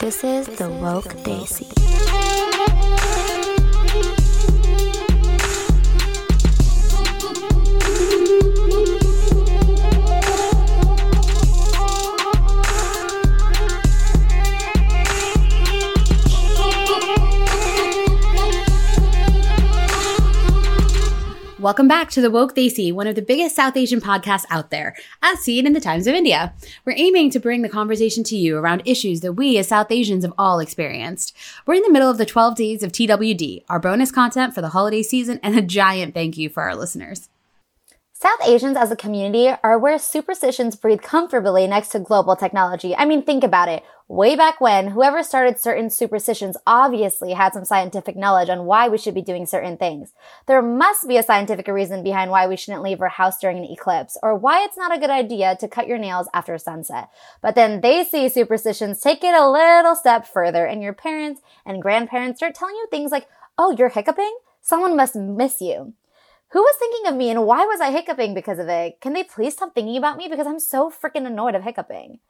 This 0.00 0.22
is 0.22 0.46
the 0.46 0.70
Woke 0.70 1.12
Desi. 1.24 1.87
Welcome 21.68 21.86
back 21.86 22.08
to 22.12 22.22
the 22.22 22.30
Woke 22.30 22.54
Desi, 22.54 22.94
one 22.94 23.06
of 23.06 23.14
the 23.14 23.20
biggest 23.20 23.54
South 23.54 23.76
Asian 23.76 24.00
podcasts 24.00 24.46
out 24.48 24.70
there, 24.70 24.96
as 25.20 25.40
seen 25.40 25.66
in 25.66 25.74
the 25.74 25.82
Times 25.82 26.06
of 26.06 26.14
India. 26.14 26.54
We're 26.86 26.96
aiming 26.96 27.28
to 27.32 27.38
bring 27.38 27.60
the 27.60 27.68
conversation 27.68 28.24
to 28.24 28.38
you 28.38 28.56
around 28.56 28.80
issues 28.86 29.20
that 29.20 29.34
we 29.34 29.58
as 29.58 29.68
South 29.68 29.92
Asians 29.92 30.24
have 30.24 30.32
all 30.38 30.60
experienced. 30.60 31.36
We're 31.66 31.74
in 31.74 31.82
the 31.82 31.92
middle 31.92 32.08
of 32.08 32.16
the 32.16 32.24
12 32.24 32.56
days 32.56 32.82
of 32.82 32.92
TWD, 32.92 33.64
our 33.68 33.78
bonus 33.78 34.10
content 34.10 34.54
for 34.54 34.62
the 34.62 34.70
holiday 34.70 35.02
season, 35.02 35.40
and 35.42 35.58
a 35.58 35.60
giant 35.60 36.14
thank 36.14 36.38
you 36.38 36.48
for 36.48 36.62
our 36.62 36.74
listeners. 36.74 37.28
South 38.20 38.40
Asians 38.44 38.76
as 38.76 38.90
a 38.90 38.96
community 38.96 39.48
are 39.62 39.78
where 39.78 39.96
superstitions 39.96 40.74
breathe 40.74 41.02
comfortably 41.02 41.68
next 41.68 41.90
to 41.90 42.00
global 42.00 42.34
technology. 42.34 42.92
I 42.96 43.04
mean, 43.04 43.22
think 43.22 43.44
about 43.44 43.68
it. 43.68 43.84
Way 44.08 44.34
back 44.34 44.60
when, 44.60 44.88
whoever 44.88 45.22
started 45.22 45.60
certain 45.60 45.88
superstitions 45.88 46.56
obviously 46.66 47.34
had 47.34 47.52
some 47.52 47.64
scientific 47.64 48.16
knowledge 48.16 48.48
on 48.48 48.64
why 48.64 48.88
we 48.88 48.98
should 48.98 49.14
be 49.14 49.22
doing 49.22 49.46
certain 49.46 49.76
things. 49.76 50.14
There 50.48 50.60
must 50.60 51.06
be 51.06 51.16
a 51.16 51.22
scientific 51.22 51.68
reason 51.68 52.02
behind 52.02 52.32
why 52.32 52.48
we 52.48 52.56
shouldn't 52.56 52.82
leave 52.82 53.00
our 53.00 53.08
house 53.08 53.38
during 53.38 53.58
an 53.58 53.70
eclipse, 53.70 54.18
or 54.20 54.34
why 54.34 54.64
it's 54.64 54.76
not 54.76 54.92
a 54.92 54.98
good 54.98 55.10
idea 55.10 55.56
to 55.60 55.68
cut 55.68 55.86
your 55.86 55.98
nails 55.98 56.28
after 56.34 56.58
sunset. 56.58 57.10
But 57.40 57.54
then 57.54 57.82
they 57.82 58.02
see 58.02 58.28
superstitions 58.28 59.00
take 59.00 59.22
it 59.22 59.32
a 59.32 59.48
little 59.48 59.94
step 59.94 60.26
further, 60.26 60.66
and 60.66 60.82
your 60.82 60.92
parents 60.92 61.40
and 61.64 61.80
grandparents 61.80 62.40
start 62.40 62.56
telling 62.56 62.74
you 62.74 62.88
things 62.90 63.12
like, 63.12 63.28
oh, 63.56 63.76
you're 63.78 63.90
hiccuping? 63.90 64.36
Someone 64.60 64.96
must 64.96 65.14
miss 65.14 65.60
you. 65.60 65.94
Who 66.52 66.60
was 66.60 66.76
thinking 66.78 67.06
of 67.06 67.16
me 67.16 67.28
and 67.28 67.44
why 67.44 67.66
was 67.66 67.80
I 67.80 67.90
hiccuping 67.90 68.32
because 68.32 68.58
of 68.58 68.68
it? 68.68 69.02
Can 69.02 69.12
they 69.12 69.22
please 69.22 69.52
stop 69.52 69.74
thinking 69.74 69.98
about 69.98 70.16
me 70.16 70.28
because 70.28 70.46
I'm 70.46 70.60
so 70.60 70.90
freaking 70.90 71.26
annoyed 71.26 71.54
of 71.54 71.62
hiccuping? 71.62 72.20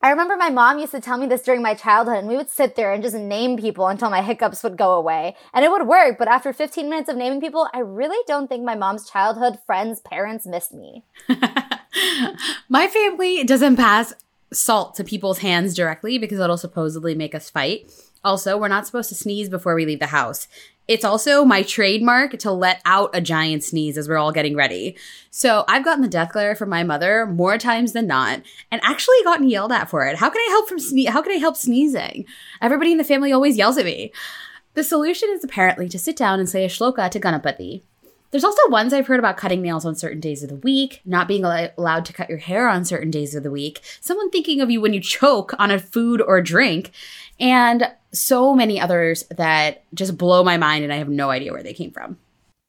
I 0.00 0.10
remember 0.10 0.36
my 0.36 0.48
mom 0.48 0.78
used 0.78 0.92
to 0.92 1.00
tell 1.00 1.18
me 1.18 1.26
this 1.26 1.42
during 1.42 1.62
my 1.62 1.74
childhood 1.74 2.16
and 2.16 2.28
we 2.28 2.36
would 2.36 2.48
sit 2.48 2.74
there 2.74 2.92
and 2.92 3.02
just 3.02 3.16
name 3.16 3.58
people 3.58 3.86
until 3.88 4.08
my 4.08 4.22
hiccups 4.22 4.62
would 4.62 4.78
go 4.78 4.94
away. 4.94 5.36
And 5.52 5.62
it 5.62 5.70
would 5.70 5.86
work, 5.86 6.16
but 6.18 6.28
after 6.28 6.54
15 6.54 6.88
minutes 6.88 7.10
of 7.10 7.16
naming 7.16 7.40
people, 7.40 7.68
I 7.74 7.80
really 7.80 8.22
don't 8.26 8.48
think 8.48 8.64
my 8.64 8.74
mom's 8.74 9.10
childhood 9.10 9.58
friends, 9.66 10.00
parents 10.00 10.46
missed 10.46 10.72
me. 10.72 11.04
My 12.68 12.88
family 12.88 13.42
doesn't 13.44 13.76
pass 13.76 14.12
salt 14.52 14.94
to 14.96 15.04
people's 15.04 15.38
hands 15.38 15.74
directly 15.74 16.18
because 16.18 16.40
it'll 16.40 16.58
supposedly 16.58 17.14
make 17.14 17.34
us 17.34 17.48
fight. 17.48 17.90
Also, 18.22 18.58
we're 18.58 18.68
not 18.68 18.86
supposed 18.86 19.08
to 19.08 19.14
sneeze 19.14 19.48
before 19.48 19.74
we 19.74 19.86
leave 19.86 20.00
the 20.00 20.06
house. 20.06 20.46
It's 20.88 21.04
also 21.04 21.44
my 21.44 21.62
trademark 21.62 22.38
to 22.38 22.52
let 22.52 22.80
out 22.84 23.10
a 23.12 23.20
giant 23.20 23.64
sneeze 23.64 23.98
as 23.98 24.08
we're 24.08 24.18
all 24.18 24.32
getting 24.32 24.54
ready. 24.54 24.96
So 25.30 25.64
I've 25.66 25.84
gotten 25.84 26.02
the 26.02 26.08
death 26.08 26.32
glare 26.32 26.54
from 26.54 26.68
my 26.68 26.84
mother 26.84 27.26
more 27.26 27.58
times 27.58 27.92
than 27.92 28.06
not, 28.06 28.42
and 28.70 28.80
actually 28.84 29.16
gotten 29.24 29.48
yelled 29.48 29.72
at 29.72 29.90
for 29.90 30.06
it. 30.06 30.16
How 30.16 30.30
can 30.30 30.40
I 30.40 30.48
help 30.50 30.68
from 30.68 30.78
sne- 30.78 31.08
How 31.08 31.22
can 31.22 31.32
I 31.32 31.36
help 31.36 31.56
sneezing? 31.56 32.24
Everybody 32.62 32.92
in 32.92 32.98
the 32.98 33.04
family 33.04 33.32
always 33.32 33.56
yells 33.56 33.78
at 33.78 33.84
me. 33.84 34.12
The 34.74 34.84
solution 34.84 35.28
is 35.32 35.42
apparently 35.42 35.88
to 35.88 35.98
sit 35.98 36.16
down 36.16 36.38
and 36.38 36.48
say 36.48 36.64
a 36.64 36.68
shloka 36.68 37.10
to 37.10 37.18
Ganapati. 37.20 37.82
There's 38.30 38.44
also 38.44 38.68
ones 38.68 38.92
I've 38.92 39.06
heard 39.06 39.18
about 39.18 39.36
cutting 39.36 39.62
nails 39.62 39.84
on 39.84 39.94
certain 39.94 40.20
days 40.20 40.42
of 40.42 40.48
the 40.48 40.56
week, 40.56 41.00
not 41.04 41.28
being 41.28 41.44
al- 41.44 41.70
allowed 41.78 42.04
to 42.06 42.12
cut 42.12 42.28
your 42.28 42.38
hair 42.38 42.68
on 42.68 42.84
certain 42.84 43.10
days 43.10 43.34
of 43.34 43.42
the 43.42 43.50
week, 43.50 43.80
someone 44.00 44.30
thinking 44.30 44.60
of 44.60 44.70
you 44.70 44.80
when 44.80 44.92
you 44.92 45.00
choke 45.00 45.54
on 45.58 45.70
a 45.70 45.78
food 45.78 46.20
or 46.20 46.40
drink, 46.42 46.90
and 47.38 47.90
so 48.12 48.54
many 48.54 48.80
others 48.80 49.24
that 49.36 49.84
just 49.94 50.18
blow 50.18 50.42
my 50.42 50.56
mind 50.56 50.84
and 50.84 50.92
I 50.92 50.96
have 50.96 51.08
no 51.08 51.30
idea 51.30 51.52
where 51.52 51.62
they 51.62 51.74
came 51.74 51.90
from. 51.92 52.18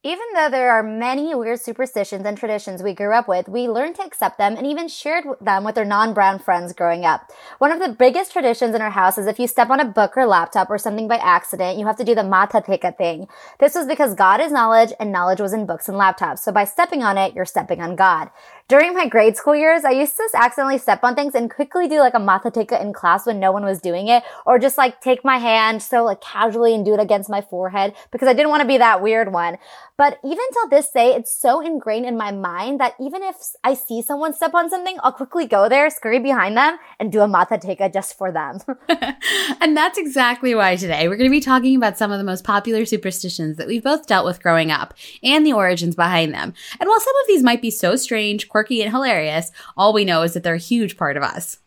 Even 0.04 0.28
though 0.36 0.48
there 0.48 0.70
are 0.72 0.84
many 0.84 1.34
weird 1.34 1.60
superstitions 1.60 2.24
and 2.24 2.38
traditions 2.38 2.84
we 2.84 2.94
grew 2.94 3.16
up 3.16 3.28
with, 3.28 3.50
we 3.50 3.68
learned 3.68 3.96
to 3.96 4.04
accept 4.04 4.38
them 4.38 4.56
and 4.56 4.68
even 4.68 4.88
shared 4.88 5.26
them 5.42 5.64
with 5.64 5.76
our 5.76 5.84
non-brown 5.84 6.38
friends 6.38 6.72
growing 6.72 7.04
up. 7.04 7.32
One 7.58 7.72
of 7.72 7.80
the 7.80 7.96
biggest 7.98 8.32
traditions 8.32 8.76
in 8.76 8.82
our 8.82 8.92
house 8.92 9.18
is 9.18 9.26
if 9.26 9.40
you 9.40 9.48
step 9.48 9.72
on 9.72 9.80
a 9.80 9.86
book 9.86 10.16
or 10.16 10.28
laptop 10.28 10.70
or 10.70 10.78
something 10.78 11.08
by 11.08 11.18
accident, 11.18 11.80
you 11.80 11.88
have 11.88 11.98
to 11.98 12.04
do 12.04 12.14
the 12.14 12.24
Matha 12.24 12.62
Teka 12.62 12.96
thing. 12.96 13.28
This 13.60 13.74
was 13.74 13.88
because 13.88 14.14
God 14.14 14.40
is 14.40 14.52
knowledge 14.52 14.94
and 15.00 15.12
knowledge 15.12 15.42
was 15.42 15.52
in 15.52 15.66
books 15.66 15.90
and 15.90 15.98
laptops. 15.98 16.40
So 16.40 16.52
by 16.52 16.66
stepping 16.66 17.02
on 17.02 17.18
it, 17.18 17.34
you're 17.34 17.46
stepping 17.46 17.82
on 17.82 17.96
God. 17.96 18.30
During 18.70 18.94
my 18.94 19.08
grade 19.08 19.38
school 19.38 19.56
years, 19.56 19.86
I 19.86 19.92
used 19.92 20.18
to 20.18 20.24
just 20.24 20.36
accidentally 20.36 20.78
step 20.78 21.00
on 21.02 21.16
things 21.16 21.36
and 21.36 21.50
quickly 21.50 21.88
do 21.88 22.00
like 22.00 22.14
a 22.14 22.20
Matha 22.20 22.52
Teka 22.52 22.82
in 22.82 22.92
class 22.92 23.26
when 23.26 23.40
no 23.40 23.54
one 23.54 23.64
was 23.64 23.80
doing 23.80 24.10
it, 24.10 24.24
or 24.46 24.60
just 24.60 24.78
like 24.78 25.00
take 25.00 25.24
my 25.24 25.38
hand 25.38 25.82
so 25.82 26.04
like 26.04 26.20
casually 26.20 26.76
and 26.76 26.84
do 26.84 26.94
it 26.94 27.00
against 27.00 27.30
my 27.30 27.40
forehead 27.40 27.94
because 28.12 28.28
I 28.28 28.34
didn't 28.34 28.50
want 28.50 28.64
to 28.64 28.68
be 28.68 28.78
that 28.78 29.02
weird 29.02 29.32
one. 29.32 29.58
But 29.98 30.20
even 30.24 30.44
till 30.52 30.68
this 30.70 30.92
day, 30.92 31.16
it's 31.16 31.32
so 31.32 31.60
ingrained 31.60 32.06
in 32.06 32.18
my 32.18 32.32
mind 32.32 32.82
that 32.82 32.94
even 33.00 33.24
if 33.24 33.38
I 33.64 33.74
see 33.74 34.02
someone 34.02 34.34
step 34.34 34.54
on 34.54 34.70
something, 34.70 34.98
I'll 35.02 35.14
quickly 35.14 35.48
go 35.48 35.70
there, 35.70 35.90
scurry 35.90 36.20
behind 36.20 36.58
them, 36.58 36.78
and 37.00 37.10
do 37.10 37.22
a 37.22 37.28
Matha 37.28 37.58
Teka 37.58 37.94
just 37.94 38.18
for 38.18 38.34
them. 38.34 38.60
and 39.62 39.76
that's 39.76 39.98
exactly 39.98 40.54
why 40.54 40.76
today 40.76 41.08
we're 41.08 41.16
going 41.16 41.30
to 41.30 41.36
be 41.36 41.40
talking 41.40 41.76
about 41.76 41.98
some 41.98 42.12
of 42.12 42.18
the 42.18 42.24
most 42.24 42.44
popular 42.44 42.86
superstitions 42.86 43.56
that 43.58 43.66
we've 43.66 43.84
both 43.84 44.06
dealt 44.06 44.26
with 44.26 44.44
growing 44.44 44.72
up 44.72 44.94
and 45.24 45.46
the 45.46 45.54
origins 45.54 45.96
behind 45.96 46.34
them. 46.34 46.54
And 46.80 46.88
while 46.88 47.00
some 47.00 47.16
of 47.22 47.28
these 47.28 47.42
might 47.42 47.62
be 47.62 47.72
so 47.72 47.96
strange, 47.96 48.50
quirky, 48.58 48.82
and 48.82 48.92
hilarious, 48.92 49.52
all 49.76 49.94
we 49.94 50.04
know 50.04 50.24
is 50.24 50.34
that 50.34 50.42
they're 50.42 50.56
a 50.56 50.58
huge 50.58 50.98
part 50.98 51.16
of 51.16 51.22
us. 51.22 51.60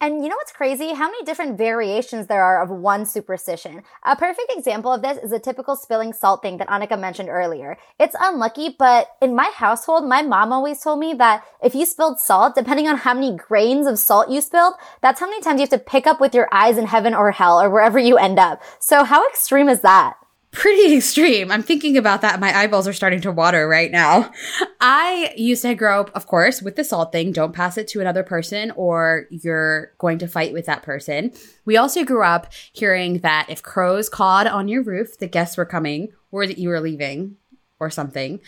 And 0.00 0.22
you 0.22 0.28
know 0.28 0.36
what's 0.36 0.52
crazy? 0.52 0.92
How 0.92 1.06
many 1.06 1.24
different 1.24 1.56
variations 1.56 2.26
there 2.26 2.42
are 2.42 2.60
of 2.62 2.68
one 2.68 3.06
superstition. 3.06 3.82
A 4.04 4.16
perfect 4.16 4.52
example 4.54 4.92
of 4.92 5.02
this 5.02 5.16
is 5.22 5.32
a 5.32 5.38
typical 5.38 5.76
spilling 5.76 6.12
salt 6.12 6.42
thing 6.42 6.58
that 6.58 6.68
Annika 6.68 7.00
mentioned 7.00 7.28
earlier. 7.30 7.78
It's 7.98 8.16
unlucky, 8.20 8.74
but 8.76 9.06
in 9.22 9.36
my 9.36 9.50
household, 9.54 10.06
my 10.06 10.20
mom 10.20 10.52
always 10.52 10.82
told 10.82 10.98
me 10.98 11.14
that 11.14 11.44
if 11.62 11.74
you 11.74 11.86
spilled 11.86 12.18
salt, 12.18 12.56
depending 12.56 12.88
on 12.88 12.98
how 12.98 13.14
many 13.14 13.34
grains 13.36 13.86
of 13.86 13.98
salt 13.98 14.28
you 14.28 14.40
spilled, 14.40 14.74
that's 15.00 15.20
how 15.20 15.30
many 15.30 15.40
times 15.40 15.60
you 15.60 15.62
have 15.62 15.70
to 15.70 15.78
pick 15.78 16.06
up 16.08 16.20
with 16.20 16.34
your 16.34 16.48
eyes 16.52 16.76
in 16.76 16.86
heaven 16.86 17.14
or 17.14 17.30
hell 17.30 17.62
or 17.62 17.70
wherever 17.70 17.98
you 17.98 18.18
end 18.18 18.38
up. 18.38 18.60
So 18.80 19.04
how 19.04 19.26
extreme 19.28 19.68
is 19.68 19.80
that? 19.80 20.16
Pretty 20.56 20.96
extreme. 20.96 21.52
I'm 21.52 21.62
thinking 21.62 21.98
about 21.98 22.22
that. 22.22 22.40
My 22.40 22.56
eyeballs 22.56 22.88
are 22.88 22.94
starting 22.94 23.20
to 23.20 23.30
water 23.30 23.68
right 23.68 23.90
now. 23.90 24.32
I 24.80 25.34
used 25.36 25.60
to 25.62 25.74
grow 25.74 26.00
up, 26.00 26.10
of 26.14 26.26
course, 26.26 26.62
with 26.62 26.76
the 26.76 26.84
salt 26.84 27.12
thing. 27.12 27.30
Don't 27.30 27.52
pass 27.52 27.76
it 27.76 27.86
to 27.88 28.00
another 28.00 28.22
person 28.22 28.70
or 28.70 29.26
you're 29.28 29.92
going 29.98 30.16
to 30.18 30.26
fight 30.26 30.54
with 30.54 30.64
that 30.64 30.82
person. 30.82 31.32
We 31.66 31.76
also 31.76 32.04
grew 32.04 32.24
up 32.24 32.50
hearing 32.72 33.18
that 33.18 33.46
if 33.50 33.62
crows 33.62 34.08
cawed 34.08 34.46
on 34.46 34.66
your 34.66 34.82
roof, 34.82 35.18
the 35.18 35.26
guests 35.26 35.58
were 35.58 35.66
coming 35.66 36.08
or 36.30 36.46
that 36.46 36.58
you 36.58 36.70
were 36.70 36.80
leaving 36.80 37.36
or 37.78 37.90
something. 37.90 38.40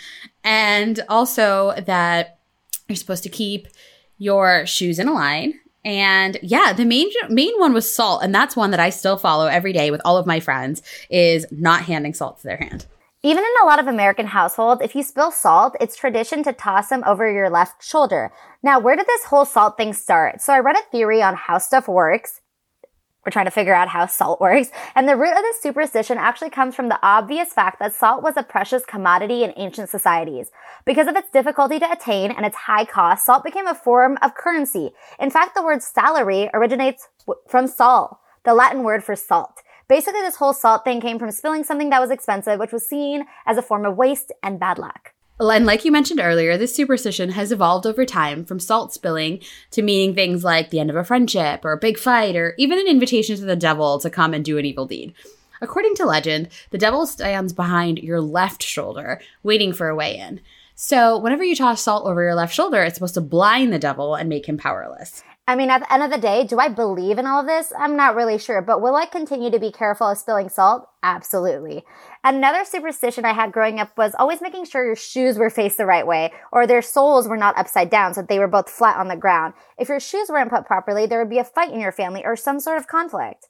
And 0.43 1.01
also 1.11 1.75
that 1.87 2.39
you're 2.89 2.97
supposed 2.97 3.25
to 3.25 3.29
keep 3.29 3.69
your 4.17 4.65
shoes 4.65 4.99
in 4.99 5.09
a 5.09 5.13
line 5.13 5.61
and 5.85 6.39
yeah, 6.43 6.73
the 6.73 6.85
main 6.85 7.09
main 7.29 7.59
one 7.59 7.73
was 7.73 7.93
salt, 7.93 8.23
and 8.23 8.35
that's 8.35 8.57
one 8.57 8.71
that 8.73 8.81
I 8.81 8.91
still 8.91 9.17
follow 9.17 9.47
every 9.47 9.73
day 9.73 9.91
with 9.91 10.01
all 10.05 10.17
of 10.17 10.27
my 10.27 10.41
friends 10.41 10.83
is 11.11 11.47
not 11.51 11.83
handing 11.83 12.15
salt 12.15 12.39
to 12.39 12.45
their 12.45 12.57
hand. 12.57 12.87
Even 13.25 13.43
in 13.43 13.51
a 13.63 13.67
lot 13.67 13.81
of 13.81 13.89
American 13.89 14.27
households, 14.27 14.81
if 14.81 14.95
you 14.95 15.03
spill 15.03 15.33
salt, 15.33 15.77
it's 15.81 15.97
tradition 15.97 16.45
to 16.45 16.53
toss 16.53 16.89
them 16.89 17.03
over 17.05 17.31
your 17.31 17.51
left 17.51 17.83
shoulder. 17.83 18.33
Now, 18.63 18.79
where 18.79 18.95
did 18.95 19.07
this 19.07 19.25
whole 19.25 19.45
salt 19.45 19.77
thing 19.77 19.93
start? 19.93 20.41
So 20.41 20.53
I 20.53 20.61
read 20.61 20.77
a 20.77 20.91
theory 20.93 21.21
on 21.21 21.35
how 21.35 21.59
stuff 21.59 21.89
works. 21.89 22.41
We're 23.29 23.33
trying 23.33 23.45
to 23.45 23.51
figure 23.51 23.75
out 23.75 23.89
how 23.89 24.07
salt 24.07 24.41
works. 24.47 24.71
And 24.95 25.07
the 25.07 25.15
root 25.15 25.37
of 25.37 25.43
this 25.43 25.61
superstition 25.61 26.17
actually 26.17 26.49
comes 26.49 26.75
from 26.75 26.89
the 26.89 26.99
obvious 27.03 27.53
fact 27.53 27.79
that 27.79 27.93
salt 27.93 28.23
was 28.23 28.39
a 28.39 28.43
precious 28.43 28.87
commodity 28.87 29.45
in 29.45 29.53
ancient 29.59 29.91
societies. 29.91 30.51
Because 30.87 31.09
of 31.09 31.15
its 31.15 31.29
difficulty 31.31 31.79
to 31.79 31.93
attain 31.93 32.31
and 32.31 32.47
its 32.47 32.57
high 32.57 32.87
cost, 32.87 33.27
salt 33.27 33.45
became 33.45 33.67
a 33.67 33.75
form 33.75 34.17
of 34.23 34.35
currency. 34.35 34.93
In 35.21 35.29
fact, 35.29 35.55
the 35.55 35.63
word 35.63 35.83
salary 35.83 36.49
originates 36.55 37.09
from 37.47 37.67
sal, 37.67 38.19
the 38.47 38.55
Latin 38.55 38.83
word 38.83 39.05
for 39.05 39.15
salt. 39.15 39.61
Basically, 39.91 40.23
this 40.23 40.37
whole 40.37 40.55
salt 40.55 40.85
thing 40.85 40.99
came 40.99 41.19
from 41.19 41.31
spilling 41.31 41.65
something 41.65 41.91
that 41.91 42.01
was 42.01 42.11
expensive, 42.11 42.59
which 42.59 42.73
was 42.73 42.89
seen 42.89 43.27
as 43.45 43.59
a 43.59 43.63
form 43.63 43.85
of 43.85 43.99
waste 43.99 44.33
and 44.43 44.59
bad 44.59 44.79
luck. 44.79 45.13
And 45.41 45.67
like 45.67 45.85
you 45.85 45.93
mentioned 45.93 46.21
earlier, 46.21 46.57
this 46.57 46.75
superstition 46.75 47.31
has 47.31 47.53
evolved 47.53 47.87
over 47.87 48.05
time 48.05 48.45
from 48.45 48.59
salt 48.59 48.93
spilling 48.93 49.41
to 49.71 49.83
meaning 49.83 50.15
things 50.15 50.43
like 50.43 50.71
the 50.71 50.81
end 50.81 50.91
of 50.91 50.97
a 50.97 51.05
friendship 51.05 51.65
or 51.65 51.73
a 51.73 51.79
big 51.79 51.97
fight 51.97 52.35
or 52.35 52.55
even 52.59 52.79
an 52.79 52.89
invitation 52.89 53.37
to 53.37 53.45
the 53.45 53.55
devil 53.55 54.01
to 54.01 54.11
come 54.11 54.35
and 54.35 54.45
do 54.45 54.59
an 54.59 54.65
evil 54.65 54.87
deed. 54.87 55.15
According 55.61 55.95
to 55.97 56.07
legend, 56.07 56.49
the 56.71 56.79
devil 56.79 57.07
stands 57.07 57.53
behind 57.53 57.99
your 57.99 58.21
left 58.21 58.63
shoulder, 58.63 59.21
waiting 59.43 59.73
for 59.73 59.89
a 59.89 59.97
way 59.97 60.17
in. 60.17 60.41
So, 60.75 61.19
whenever 61.19 61.43
you 61.43 61.57
toss 61.57 61.83
salt 61.83 62.07
over 62.07 62.23
your 62.23 62.37
left 62.37 62.55
shoulder, 62.55 62.83
it's 62.83 62.95
supposed 62.95 63.15
to 63.15 63.21
blind 63.21 63.73
the 63.73 63.81
devil 63.81 64.15
and 64.15 64.29
make 64.29 64.49
him 64.49 64.59
powerless. 64.59 65.25
I 65.49 65.57
mean, 65.57 65.71
at 65.71 65.79
the 65.79 65.91
end 65.91 66.03
of 66.03 66.11
the 66.11 66.19
day, 66.19 66.45
do 66.45 66.59
I 66.59 66.69
believe 66.69 67.17
in 67.17 67.27
all 67.27 67.41
of 67.41 67.47
this? 67.47 67.73
I'm 67.77 67.97
not 67.97 68.15
really 68.15 68.37
sure, 68.37 68.61
but 68.61 68.83
will 68.83 68.95
I 68.95 69.07
continue 69.07 69.51
to 69.51 69.59
be 69.59 69.73
careful 69.73 70.09
of 70.09 70.19
spilling 70.19 70.51
salt? 70.51 70.87
Absolutely. 71.03 71.87
Another 72.23 72.67
superstition 72.67 73.25
I 73.25 73.33
had 73.33 73.51
growing 73.51 73.81
up 73.81 73.97
was 73.97 74.15
always 74.19 74.43
making 74.43 74.67
sure 74.67 74.85
your 74.85 74.95
shoes 74.95 75.39
were 75.39 75.49
faced 75.49 75.79
the 75.79 75.87
right 75.87 76.07
way 76.07 76.35
or 76.53 76.67
their 76.67 76.83
soles 76.83 77.27
were 77.27 77.39
not 77.39 77.57
upside 77.57 77.89
down 77.89 78.13
so 78.13 78.21
they 78.21 78.39
were 78.39 78.47
both 78.47 78.69
flat 78.69 78.99
on 78.99 79.09
the 79.09 79.17
ground. 79.17 79.55
If 79.79 79.89
your 79.89 80.01
shoes 80.01 80.29
weren't 80.29 80.51
put 80.51 80.67
properly, 80.67 81.07
there 81.07 81.19
would 81.19 81.31
be 81.31 81.39
a 81.39 81.45
fight 81.45 81.73
in 81.73 81.81
your 81.81 81.93
family 81.93 82.27
or 82.27 82.37
some 82.37 82.61
sort 82.61 82.77
of 82.77 82.87
conflict. 82.87 83.47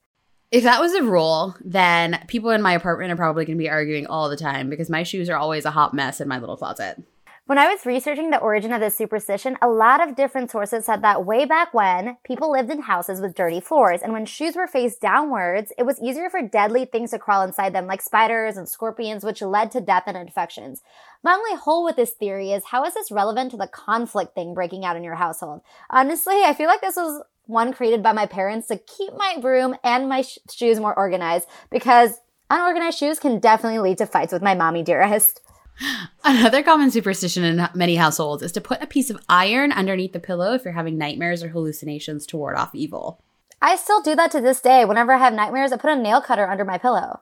If 0.53 0.63
that 0.63 0.81
was 0.81 0.95
a 0.95 1.03
rule, 1.03 1.57
then 1.61 2.25
people 2.29 2.51
in 2.51 2.63
my 2.63 2.75
apartment 2.75 3.11
are 3.11 3.17
probably 3.17 3.45
going 3.45 3.59
to 3.59 3.63
be 3.63 3.69
arguing 3.69 4.07
all 4.07 4.29
the 4.29 4.37
time 4.37 4.71
because 4.71 4.89
my 4.89 5.03
shoes 5.03 5.29
are 5.29 5.37
always 5.37 5.65
a 5.65 5.73
hot 5.73 5.95
mess 5.95 6.21
in 6.21 6.29
my 6.29 6.39
little 6.39 6.57
closet. 6.57 7.03
When 7.49 7.57
I 7.57 7.73
was 7.73 7.87
researching 7.87 8.29
the 8.29 8.41
origin 8.41 8.75
of 8.75 8.81
this 8.83 8.95
superstition, 8.95 9.57
a 9.63 9.69
lot 9.69 10.07
of 10.07 10.15
different 10.15 10.51
sources 10.51 10.85
said 10.85 11.01
that 11.01 11.25
way 11.25 11.47
back 11.47 11.73
when, 11.73 12.19
people 12.23 12.53
lived 12.53 12.71
in 12.71 12.83
houses 12.83 13.23
with 13.23 13.35
dirty 13.35 13.59
floors, 13.59 14.03
and 14.03 14.13
when 14.13 14.27
shoes 14.27 14.55
were 14.55 14.67
faced 14.67 15.01
downwards, 15.01 15.73
it 15.79 15.85
was 15.85 15.99
easier 15.99 16.29
for 16.29 16.47
deadly 16.47 16.85
things 16.85 17.13
to 17.13 17.19
crawl 17.19 17.41
inside 17.41 17.73
them, 17.73 17.87
like 17.87 18.03
spiders 18.03 18.59
and 18.59 18.69
scorpions, 18.69 19.25
which 19.25 19.41
led 19.41 19.71
to 19.71 19.81
death 19.81 20.03
and 20.07 20.15
infections. 20.15 20.83
My 21.23 21.33
only 21.33 21.55
hole 21.55 21.87
with 21.87 21.97
this 21.97 22.11
theory 22.11 22.53
is 22.53 22.67
how 22.67 22.85
is 22.85 22.93
this 22.93 23.11
relevant 23.11 23.53
to 23.53 23.57
the 23.57 23.67
conflict 23.67 24.35
thing 24.35 24.53
breaking 24.53 24.85
out 24.85 24.97
in 24.97 25.03
your 25.03 25.15
household? 25.15 25.63
Honestly, 25.89 26.43
I 26.45 26.53
feel 26.53 26.67
like 26.67 26.83
this 26.83 26.97
was 26.97 27.23
one 27.47 27.73
created 27.73 28.03
by 28.03 28.13
my 28.13 28.27
parents 28.27 28.69
to 28.69 28.77
keep 28.77 29.15
my 29.17 29.39
room 29.43 29.75
and 29.83 30.07
my 30.07 30.21
sh- 30.21 30.37
shoes 30.53 30.81
more 30.81 30.95
organized 30.95 31.49
because 31.71 32.19
unorganized 32.51 32.99
shoes 32.99 33.19
can 33.19 33.39
definitely 33.39 33.79
lead 33.79 33.97
to 33.97 34.07
fights 34.07 34.35
with 34.35 34.43
my 34.43 34.55
mommy 34.55 34.83
dearest. 34.83 35.41
Another 36.25 36.63
common 36.63 36.91
superstition 36.91 37.45
in 37.45 37.69
many 37.75 37.97
households 37.97 38.43
is 38.43 38.53
to 38.53 38.61
put 38.61 38.83
a 38.83 38.87
piece 38.87 39.11
of 39.11 39.23
iron 39.29 39.73
underneath 39.73 40.13
the 40.13 40.21
pillow 40.21 40.55
if 40.55 40.65
you're 40.65 40.75
having 40.75 40.99
nightmares 40.99 41.43
or 41.43 41.49
hallucinations 41.49 42.27
to 42.27 42.37
ward 42.37 42.57
off 42.57 42.75
evil. 42.75 43.23
I 43.61 43.77
still 43.77 44.01
do 44.01 44.15
that 44.17 44.31
to 44.33 44.41
this 44.41 44.61
day. 44.61 44.85
Whenever 44.85 45.13
I 45.13 45.19
have 45.19 45.35
nightmares, 45.35 45.73
I 45.73 45.77
put 45.77 45.91
a 45.91 45.97
nail 45.97 46.21
cutter 46.21 46.47
under 46.47 46.65
my 46.65 46.79
pillow. 46.79 47.21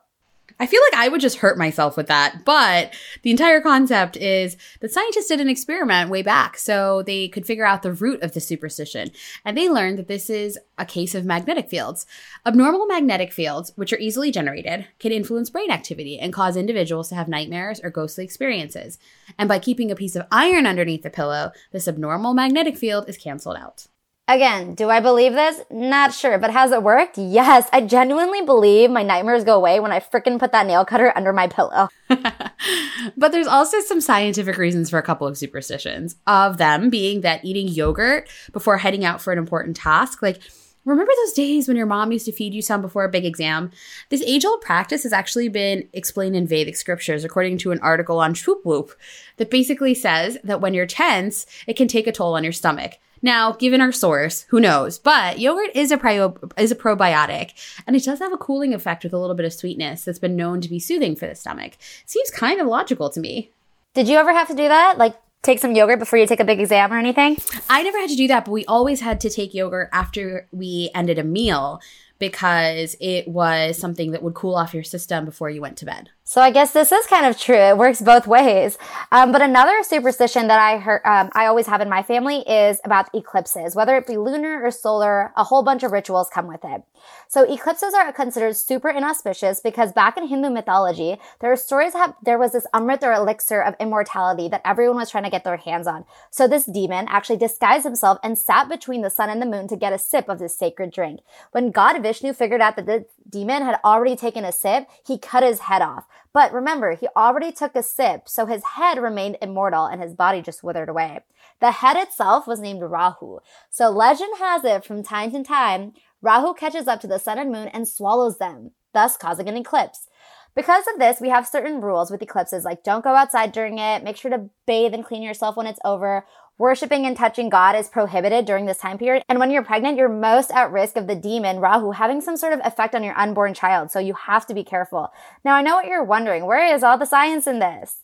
I 0.59 0.65
feel 0.65 0.81
like 0.91 0.99
I 0.99 1.07
would 1.07 1.21
just 1.21 1.37
hurt 1.37 1.57
myself 1.57 1.95
with 1.97 2.07
that. 2.07 2.43
But 2.43 2.93
the 3.21 3.31
entire 3.31 3.61
concept 3.61 4.17
is 4.17 4.57
that 4.79 4.91
scientists 4.91 5.27
did 5.27 5.39
an 5.39 5.49
experiment 5.49 6.09
way 6.09 6.23
back 6.23 6.57
so 6.57 7.03
they 7.03 7.27
could 7.27 7.45
figure 7.45 7.65
out 7.65 7.83
the 7.83 7.93
root 7.93 8.23
of 8.23 8.33
the 8.33 8.39
superstition. 8.39 9.11
And 9.45 9.57
they 9.57 9.69
learned 9.69 9.99
that 9.99 10.07
this 10.07 10.29
is 10.29 10.57
a 10.77 10.85
case 10.85 11.13
of 11.13 11.25
magnetic 11.25 11.69
fields. 11.69 12.05
Abnormal 12.45 12.87
magnetic 12.87 13.31
fields, 13.31 13.71
which 13.75 13.93
are 13.93 13.99
easily 13.99 14.31
generated, 14.31 14.87
can 14.99 15.11
influence 15.11 15.49
brain 15.49 15.69
activity 15.69 16.19
and 16.19 16.33
cause 16.33 16.57
individuals 16.57 17.09
to 17.09 17.15
have 17.15 17.27
nightmares 17.27 17.79
or 17.83 17.89
ghostly 17.89 18.23
experiences. 18.23 18.97
And 19.37 19.47
by 19.47 19.59
keeping 19.59 19.91
a 19.91 19.95
piece 19.95 20.15
of 20.15 20.27
iron 20.31 20.65
underneath 20.65 21.03
the 21.03 21.09
pillow, 21.09 21.51
this 21.71 21.87
abnormal 21.87 22.33
magnetic 22.33 22.77
field 22.77 23.07
is 23.07 23.17
canceled 23.17 23.57
out. 23.57 23.87
Again, 24.29 24.75
do 24.75 24.89
I 24.89 24.99
believe 24.99 25.31
this? 25.31 25.61
Not 25.71 26.13
sure, 26.13 26.37
but 26.37 26.51
has 26.51 26.73
it 26.73 26.83
worked? 26.83 27.17
Yes, 27.17 27.69
I 27.71 27.79
genuinely 27.79 28.41
believe 28.41 28.91
my 28.91 29.01
nightmares 29.01 29.45
go 29.45 29.55
away 29.55 29.79
when 29.79 29.93
I 29.93 30.01
fricking 30.01 30.37
put 30.37 30.51
that 30.51 30.67
nail 30.67 30.83
cutter 30.83 31.13
under 31.15 31.31
my 31.31 31.47
pillow. 31.47 31.87
but 32.09 33.31
there's 33.31 33.47
also 33.47 33.79
some 33.79 34.01
scientific 34.01 34.57
reasons 34.57 34.89
for 34.89 34.99
a 34.99 35.03
couple 35.03 35.27
of 35.27 35.37
superstitions. 35.37 36.17
Of 36.27 36.57
them 36.57 36.89
being 36.89 37.21
that 37.21 37.45
eating 37.45 37.69
yogurt 37.69 38.27
before 38.51 38.77
heading 38.79 39.05
out 39.05 39.21
for 39.21 39.31
an 39.31 39.39
important 39.39 39.77
task, 39.77 40.21
like 40.21 40.41
Remember 40.83 41.11
those 41.17 41.33
days 41.33 41.67
when 41.67 41.75
your 41.75 41.85
mom 41.85 42.13
used 42.13 42.25
to 42.27 42.31
feed 42.31 42.53
you 42.53 42.61
some 42.61 42.81
before 42.81 43.03
a 43.03 43.09
big 43.09 43.25
exam? 43.25 43.71
This 44.07 44.21
age 44.21 44.45
old 44.45 44.61
practice 44.61 45.03
has 45.03 45.11
actually 45.11 45.49
been 45.49 45.89
explained 45.91 46.37
in 46.37 46.47
Vedic 46.47 46.77
scriptures, 46.77 47.25
according 47.25 47.57
to 47.57 47.71
an 47.71 47.79
article 47.81 48.19
on 48.19 48.35
Swoop 48.35 48.93
that 49.35 49.51
basically 49.51 49.93
says 49.93 50.37
that 50.45 50.61
when 50.61 50.73
you're 50.73 50.85
tense, 50.85 51.45
it 51.67 51.75
can 51.75 51.89
take 51.89 52.07
a 52.07 52.13
toll 52.13 52.35
on 52.35 52.43
your 52.45 52.53
stomach. 52.53 52.93
Now, 53.21 53.53
given 53.53 53.81
our 53.81 53.91
source, 53.91 54.45
who 54.49 54.59
knows? 54.59 54.99
But 54.99 55.39
yogurt 55.39 55.71
is 55.75 55.91
a 55.91 55.97
prio- 55.97 56.51
is 56.57 56.71
a 56.71 56.75
probiotic, 56.75 57.53
and 57.85 57.95
it 57.95 58.03
does 58.03 58.19
have 58.19 58.33
a 58.33 58.37
cooling 58.37 58.73
effect 58.73 59.03
with 59.03 59.13
a 59.13 59.17
little 59.17 59.35
bit 59.35 59.45
of 59.45 59.53
sweetness 59.53 60.03
that's 60.03 60.19
been 60.19 60.35
known 60.35 60.61
to 60.61 60.69
be 60.69 60.79
soothing 60.79 61.15
for 61.15 61.27
the 61.27 61.35
stomach. 61.35 61.73
Seems 62.05 62.29
kind 62.31 62.59
of 62.59 62.67
logical 62.67 63.09
to 63.09 63.19
me. 63.19 63.51
Did 63.93 64.07
you 64.07 64.17
ever 64.17 64.33
have 64.33 64.47
to 64.49 64.55
do 64.55 64.67
that? 64.67 64.97
Like 64.97 65.15
take 65.41 65.59
some 65.59 65.75
yogurt 65.75 65.99
before 65.99 66.19
you 66.19 66.27
take 66.27 66.39
a 66.39 66.45
big 66.45 66.59
exam 66.59 66.91
or 66.91 66.97
anything? 66.97 67.37
I 67.69 67.83
never 67.83 67.99
had 67.99 68.09
to 68.09 68.15
do 68.15 68.27
that, 68.27 68.45
but 68.45 68.51
we 68.51 68.65
always 68.65 69.01
had 69.01 69.19
to 69.21 69.29
take 69.29 69.53
yogurt 69.53 69.89
after 69.93 70.47
we 70.51 70.89
ended 70.93 71.17
a 71.17 71.23
meal 71.23 71.81
because 72.19 72.95
it 72.99 73.27
was 73.27 73.77
something 73.77 74.11
that 74.11 74.23
would 74.23 74.33
cool 74.33 74.55
off 74.55 74.73
your 74.73 74.83
system 74.83 75.25
before 75.25 75.49
you 75.49 75.61
went 75.61 75.77
to 75.77 75.85
bed. 75.85 76.09
So 76.29 76.41
I 76.41 76.51
guess 76.51 76.73
this 76.73 76.91
is 76.91 77.07
kind 77.07 77.25
of 77.25 77.39
true. 77.39 77.55
It 77.55 77.77
works 77.77 78.01
both 78.01 78.27
ways. 78.27 78.77
Um, 79.13 79.31
but 79.31 79.41
another 79.41 79.81
superstition 79.81 80.47
that 80.47 80.59
I 80.59 80.77
heard, 80.77 81.01
um, 81.05 81.29
I 81.31 81.45
always 81.45 81.67
have 81.67 81.79
in 81.79 81.87
my 81.87 82.03
family 82.03 82.39
is 82.39 82.81
about 82.83 83.07
eclipses, 83.15 83.75
whether 83.75 83.95
it 83.95 84.05
be 84.05 84.17
lunar 84.17 84.61
or 84.61 84.71
solar. 84.71 85.31
A 85.37 85.45
whole 85.45 85.63
bunch 85.63 85.83
of 85.83 85.93
rituals 85.93 86.29
come 86.29 86.47
with 86.47 86.65
it. 86.65 86.83
So 87.29 87.43
eclipses 87.43 87.93
are 87.93 88.11
considered 88.11 88.57
super 88.57 88.89
inauspicious 88.89 89.61
because 89.61 89.93
back 89.93 90.17
in 90.17 90.27
Hindu 90.27 90.49
mythology, 90.49 91.17
there 91.39 91.51
are 91.51 91.55
stories 91.55 91.93
have 91.93 92.13
there 92.23 92.37
was 92.37 92.51
this 92.51 92.67
amrit 92.73 93.03
or 93.03 93.13
elixir 93.13 93.61
of 93.61 93.75
immortality 93.79 94.49
that 94.49 94.61
everyone 94.65 94.97
was 94.97 95.09
trying 95.09 95.23
to 95.23 95.29
get 95.29 95.45
their 95.45 95.55
hands 95.55 95.87
on. 95.87 96.03
So 96.29 96.45
this 96.45 96.65
demon 96.65 97.05
actually 97.07 97.37
disguised 97.37 97.85
himself 97.85 98.19
and 98.21 98.37
sat 98.37 98.67
between 98.67 99.01
the 99.01 99.09
sun 99.09 99.29
and 99.29 99.41
the 99.41 99.45
moon 99.45 99.69
to 99.69 99.77
get 99.77 99.93
a 99.93 99.97
sip 99.97 100.27
of 100.27 100.39
this 100.39 100.57
sacred 100.57 100.91
drink. 100.91 101.21
When 101.51 101.71
God 101.71 101.95
Vishnu 102.07 102.31
figured 102.31 102.61
out 102.61 102.77
that 102.77 102.85
the 102.85 103.05
demon 103.29 103.63
had 103.63 103.81
already 103.83 104.15
taken 104.15 104.45
a 104.45 104.53
sip, 104.53 104.87
he 105.05 105.17
cut 105.17 105.43
his 105.43 105.59
head 105.59 105.81
off. 105.81 106.05
But 106.31 106.53
remember, 106.53 106.95
he 106.95 107.09
already 107.17 107.51
took 107.51 107.75
a 107.75 107.83
sip, 107.83 108.29
so 108.29 108.45
his 108.45 108.63
head 108.75 108.97
remained 108.97 109.37
immortal 109.41 109.85
and 109.85 110.01
his 110.01 110.13
body 110.13 110.41
just 110.41 110.63
withered 110.63 110.87
away. 110.87 111.19
The 111.59 111.71
head 111.71 111.97
itself 111.97 112.47
was 112.47 112.61
named 112.61 112.81
Rahu. 112.81 113.39
So 113.69 113.89
legend 113.89 114.37
has 114.39 114.63
it 114.63 114.85
from 114.85 115.03
time 115.03 115.31
to 115.31 115.43
time, 115.43 115.91
Rahu 116.21 116.53
catches 116.53 116.87
up 116.87 117.01
to 117.01 117.07
the 117.07 117.19
sun 117.19 117.39
and 117.39 117.51
moon 117.51 117.67
and 117.67 117.85
swallows 117.85 118.37
them, 118.37 118.71
thus 118.93 119.17
causing 119.17 119.49
an 119.49 119.57
eclipse. 119.57 120.07
Because 120.55 120.85
of 120.87 120.99
this, 120.99 121.19
we 121.19 121.29
have 121.29 121.45
certain 121.45 121.81
rules 121.81 122.09
with 122.09 122.21
eclipses 122.21 122.63
like 122.63 122.83
don't 122.83 123.03
go 123.03 123.15
outside 123.15 123.51
during 123.51 123.79
it, 123.79 124.03
make 124.03 124.15
sure 124.15 124.31
to 124.31 124.49
bathe 124.65 124.93
and 124.93 125.05
clean 125.05 125.21
yourself 125.21 125.57
when 125.57 125.67
it's 125.67 125.79
over, 125.83 126.25
Worshipping 126.59 127.05
and 127.05 127.15
touching 127.15 127.49
God 127.49 127.75
is 127.75 127.87
prohibited 127.87 128.45
during 128.45 128.65
this 128.65 128.79
time 128.79 128.97
period. 128.97 129.23
And 129.29 129.37
when 129.37 129.51
you're 129.51 129.63
pregnant, 129.63 129.95
you're 129.95 130.09
most 130.09 130.49
at 130.49 130.71
risk 130.71 130.97
of 130.97 131.05
the 131.05 131.13
demon, 131.13 131.59
Rahu, 131.59 131.91
having 131.91 132.19
some 132.19 132.35
sort 132.35 132.51
of 132.51 132.61
effect 132.63 132.95
on 132.95 133.03
your 133.03 133.15
unborn 133.15 133.53
child. 133.53 133.91
So 133.91 133.99
you 133.99 134.15
have 134.15 134.47
to 134.47 134.55
be 134.55 134.63
careful. 134.63 135.13
Now, 135.45 135.53
I 135.53 135.61
know 135.61 135.75
what 135.75 135.85
you're 135.85 136.03
wondering. 136.03 136.47
Where 136.47 136.73
is 136.73 136.81
all 136.81 136.97
the 136.97 137.05
science 137.05 137.45
in 137.45 137.59
this? 137.59 137.97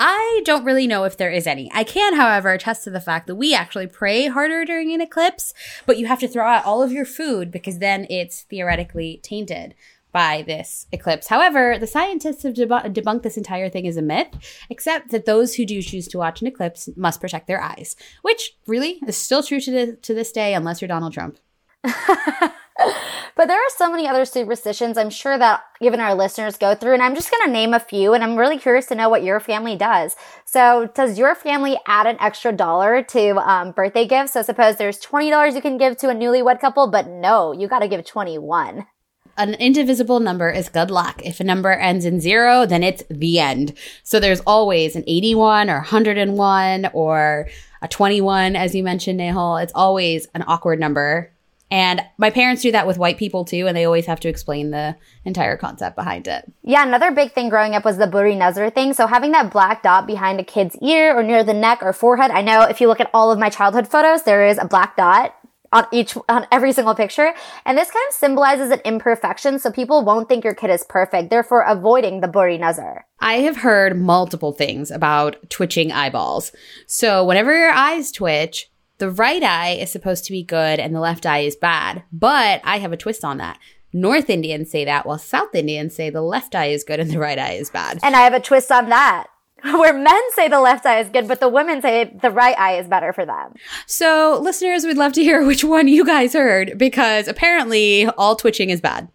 I 0.00 0.40
don't 0.46 0.64
really 0.64 0.86
know 0.86 1.04
if 1.04 1.18
there 1.18 1.30
is 1.30 1.46
any. 1.46 1.70
I 1.74 1.84
can, 1.84 2.14
however, 2.14 2.50
attest 2.52 2.84
to 2.84 2.90
the 2.90 2.98
fact 2.98 3.26
that 3.26 3.34
we 3.34 3.54
actually 3.54 3.88
pray 3.88 4.26
harder 4.26 4.64
during 4.64 4.90
an 4.94 5.02
eclipse, 5.02 5.52
but 5.84 5.98
you 5.98 6.06
have 6.06 6.20
to 6.20 6.28
throw 6.28 6.46
out 6.46 6.64
all 6.64 6.82
of 6.82 6.92
your 6.92 7.04
food 7.04 7.50
because 7.50 7.78
then 7.78 8.06
it's 8.08 8.40
theoretically 8.40 9.20
tainted 9.22 9.74
by 10.12 10.42
this 10.42 10.86
eclipse. 10.92 11.26
However, 11.26 11.78
the 11.78 11.86
scientists 11.86 12.42
have 12.42 12.54
deb- 12.54 12.68
debunked 12.68 13.22
this 13.22 13.38
entire 13.38 13.68
thing 13.68 13.86
as 13.86 13.96
a 13.96 14.02
myth, 14.02 14.28
except 14.68 15.10
that 15.10 15.24
those 15.24 15.54
who 15.54 15.64
do 15.64 15.82
choose 15.82 16.06
to 16.08 16.18
watch 16.18 16.40
an 16.40 16.46
eclipse 16.46 16.88
must 16.96 17.20
protect 17.20 17.46
their 17.46 17.62
eyes, 17.62 17.96
which 18.20 18.56
really 18.66 19.00
is 19.06 19.16
still 19.16 19.42
true 19.42 19.60
to, 19.60 19.70
the, 19.70 19.96
to 19.96 20.14
this 20.14 20.30
day, 20.30 20.54
unless 20.54 20.80
you're 20.80 20.88
Donald 20.88 21.14
Trump. 21.14 21.38
but 21.82 23.46
there 23.48 23.58
are 23.58 23.70
so 23.76 23.90
many 23.90 24.06
other 24.06 24.24
superstitions 24.24 24.96
I'm 24.96 25.10
sure 25.10 25.36
that 25.38 25.62
even 25.80 26.00
our 26.00 26.14
listeners 26.14 26.56
go 26.56 26.74
through, 26.74 26.92
and 26.92 27.02
I'm 27.02 27.14
just 27.14 27.30
going 27.30 27.46
to 27.46 27.52
name 27.52 27.74
a 27.74 27.80
few, 27.80 28.12
and 28.12 28.22
I'm 28.22 28.36
really 28.36 28.58
curious 28.58 28.86
to 28.86 28.94
know 28.94 29.08
what 29.08 29.24
your 29.24 29.40
family 29.40 29.76
does. 29.76 30.14
So, 30.44 30.90
does 30.94 31.18
your 31.18 31.34
family 31.34 31.78
add 31.86 32.06
an 32.06 32.18
extra 32.20 32.52
dollar 32.52 33.02
to 33.02 33.36
um, 33.38 33.72
birthday 33.72 34.06
gifts? 34.06 34.32
So, 34.34 34.42
suppose 34.42 34.76
there's 34.76 35.00
$20 35.00 35.54
you 35.54 35.62
can 35.62 35.78
give 35.78 35.96
to 35.98 36.10
a 36.10 36.14
newlywed 36.14 36.60
couple, 36.60 36.88
but 36.88 37.08
no, 37.08 37.52
you 37.52 37.66
got 37.66 37.80
to 37.80 37.88
give 37.88 38.04
21 38.04 38.86
an 39.36 39.54
indivisible 39.54 40.20
number 40.20 40.50
is 40.50 40.68
good 40.68 40.90
luck. 40.90 41.22
If 41.24 41.40
a 41.40 41.44
number 41.44 41.72
ends 41.72 42.04
in 42.04 42.20
zero, 42.20 42.66
then 42.66 42.82
it's 42.82 43.02
the 43.10 43.38
end. 43.38 43.74
So 44.02 44.20
there's 44.20 44.40
always 44.40 44.96
an 44.96 45.04
81 45.06 45.70
or 45.70 45.76
101 45.76 46.90
or 46.92 47.48
a 47.80 47.88
21, 47.88 48.56
as 48.56 48.74
you 48.74 48.82
mentioned, 48.82 49.20
Nehal. 49.20 49.62
It's 49.62 49.72
always 49.74 50.26
an 50.34 50.44
awkward 50.46 50.78
number. 50.78 51.32
And 51.72 52.02
my 52.18 52.28
parents 52.28 52.60
do 52.60 52.70
that 52.72 52.86
with 52.86 52.98
white 52.98 53.16
people 53.16 53.46
too, 53.46 53.66
and 53.66 53.74
they 53.74 53.86
always 53.86 54.04
have 54.04 54.20
to 54.20 54.28
explain 54.28 54.72
the 54.72 54.94
entire 55.24 55.56
concept 55.56 55.96
behind 55.96 56.28
it. 56.28 56.44
Yeah, 56.62 56.86
another 56.86 57.10
big 57.12 57.32
thing 57.32 57.48
growing 57.48 57.74
up 57.74 57.82
was 57.82 57.96
the 57.96 58.06
Buri 58.06 58.36
Nazar 58.36 58.68
thing. 58.68 58.92
So 58.92 59.06
having 59.06 59.32
that 59.32 59.50
black 59.50 59.82
dot 59.82 60.06
behind 60.06 60.38
a 60.38 60.44
kid's 60.44 60.76
ear 60.82 61.16
or 61.16 61.22
near 61.22 61.42
the 61.42 61.54
neck 61.54 61.78
or 61.80 61.94
forehead. 61.94 62.30
I 62.30 62.42
know 62.42 62.64
if 62.64 62.82
you 62.82 62.88
look 62.88 63.00
at 63.00 63.08
all 63.14 63.32
of 63.32 63.38
my 63.38 63.48
childhood 63.48 63.88
photos, 63.88 64.24
there 64.24 64.46
is 64.46 64.58
a 64.58 64.66
black 64.66 64.96
dot 64.96 65.34
on 65.72 65.86
each 65.92 66.16
on 66.28 66.46
every 66.52 66.72
single 66.72 66.94
picture. 66.94 67.32
And 67.64 67.76
this 67.76 67.90
kind 67.90 68.04
of 68.08 68.14
symbolizes 68.14 68.70
an 68.70 68.80
imperfection 68.84 69.58
so 69.58 69.70
people 69.70 70.04
won't 70.04 70.28
think 70.28 70.44
your 70.44 70.54
kid 70.54 70.70
is 70.70 70.84
perfect 70.88 71.30
therefore 71.30 71.62
avoiding 71.62 72.20
the 72.20 72.28
buri 72.28 72.58
nazar. 72.58 73.06
I 73.20 73.34
have 73.34 73.58
heard 73.58 73.98
multiple 73.98 74.52
things 74.52 74.90
about 74.90 75.36
twitching 75.50 75.92
eyeballs. 75.92 76.52
So 76.86 77.24
whenever 77.24 77.56
your 77.56 77.72
eyes 77.72 78.12
twitch 78.12 78.68
the 78.98 79.10
right 79.10 79.42
eye 79.42 79.70
is 79.70 79.90
supposed 79.90 80.24
to 80.26 80.32
be 80.32 80.44
good 80.44 80.78
and 80.78 80.94
the 80.94 81.00
left 81.00 81.26
eye 81.26 81.40
is 81.40 81.56
bad. 81.56 82.04
But 82.12 82.60
i 82.62 82.78
have 82.78 82.92
a 82.92 82.96
twist 82.96 83.24
on 83.24 83.38
that. 83.38 83.58
North 83.92 84.30
Indians 84.30 84.70
say 84.70 84.84
that, 84.84 85.04
while 85.04 85.18
South 85.18 85.54
Indians 85.54 85.94
say 85.94 86.08
the 86.08 86.22
left 86.22 86.54
eye 86.54 86.66
is 86.66 86.84
good 86.84 87.00
and 87.00 87.10
the 87.10 87.18
right 87.18 87.38
eye 87.38 87.54
is 87.54 87.68
bad. 87.68 87.98
And 88.02 88.16
I 88.16 88.20
have 88.20 88.32
a 88.32 88.40
twist 88.40 88.72
on 88.72 88.88
that. 88.88 89.26
where 89.78 89.92
men 89.92 90.20
say 90.34 90.48
the 90.48 90.60
left 90.60 90.84
eye 90.86 91.00
is 91.00 91.08
good, 91.08 91.28
but 91.28 91.38
the 91.38 91.48
women 91.48 91.80
say 91.80 92.16
the 92.20 92.30
right 92.30 92.58
eye 92.58 92.78
is 92.78 92.88
better 92.88 93.12
for 93.12 93.24
them. 93.24 93.54
So, 93.86 94.38
listeners, 94.42 94.84
we'd 94.84 94.96
love 94.96 95.12
to 95.14 95.22
hear 95.22 95.44
which 95.46 95.62
one 95.62 95.88
you 95.88 96.04
guys 96.04 96.32
heard 96.32 96.76
because 96.76 97.28
apparently 97.28 98.06
all 98.06 98.34
twitching 98.34 98.70
is 98.70 98.80
bad. 98.80 99.08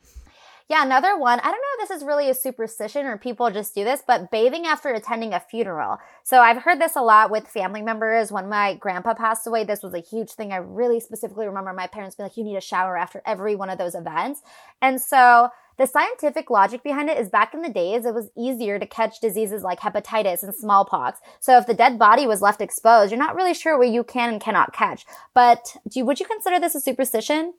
Yeah, 0.70 0.84
another 0.86 1.18
one. 1.18 1.40
I 1.40 1.44
don't 1.44 1.54
know 1.54 1.84
if 1.84 1.88
this 1.88 1.98
is 1.98 2.06
really 2.06 2.30
a 2.30 2.34
superstition 2.34 3.06
or 3.06 3.18
people 3.18 3.50
just 3.50 3.74
do 3.74 3.86
this, 3.86 4.04
but 4.06 4.30
bathing 4.32 4.66
after 4.66 4.90
attending 4.90 5.34
a 5.34 5.40
funeral. 5.40 5.98
So 6.24 6.42
I've 6.42 6.62
heard 6.62 6.82
this 6.82 6.98
a 6.98 7.02
lot 7.02 7.32
with 7.32 7.48
family 7.48 7.82
members. 7.82 8.34
When 8.34 8.50
my 8.50 8.74
grandpa 8.74 9.14
passed 9.14 9.48
away, 9.48 9.64
this 9.64 9.82
was 9.82 9.94
a 9.94 10.00
huge 10.00 10.32
thing. 10.32 10.52
I 10.52 10.58
really 10.58 11.00
specifically 11.00 11.48
remember 11.48 11.72
my 11.72 11.88
parents 11.88 12.18
being 12.18 12.26
like, 12.26 12.36
you 12.36 12.44
need 12.44 12.58
a 12.58 12.62
shower 12.62 12.98
after 12.98 13.22
every 13.26 13.56
one 13.56 13.70
of 13.70 13.78
those 13.78 13.96
events. 13.96 14.42
And 14.82 15.00
so 15.00 15.50
the 15.78 15.86
scientific 15.86 16.50
logic 16.50 16.84
behind 16.84 17.10
it 17.10 17.18
is 17.18 17.30
back 17.30 17.54
in 17.54 17.62
the 17.62 17.70
days, 17.70 18.06
it 18.06 18.14
was 18.14 18.30
easier 18.36 18.80
to 18.80 18.86
catch 18.86 19.20
diseases 19.20 19.64
like 19.64 19.80
hepatitis 19.80 20.44
and 20.44 20.54
smallpox. 20.54 21.20
So 21.40 21.58
if 21.58 21.68
the 21.68 21.74
dead 21.74 22.00
body 22.00 22.26
was 22.26 22.42
left 22.42 22.62
exposed, 22.62 23.12
you're 23.12 23.20
not 23.20 23.36
really 23.36 23.54
sure 23.54 23.78
where 23.78 23.88
you 23.88 24.04
can 24.04 24.32
and 24.34 24.42
cannot 24.42 24.74
catch. 24.74 25.06
But 25.34 25.78
do 25.88 26.04
would 26.04 26.20
you 26.20 26.26
consider 26.26 26.60
this 26.60 26.76
a 26.76 26.82
superstition? 26.82 27.54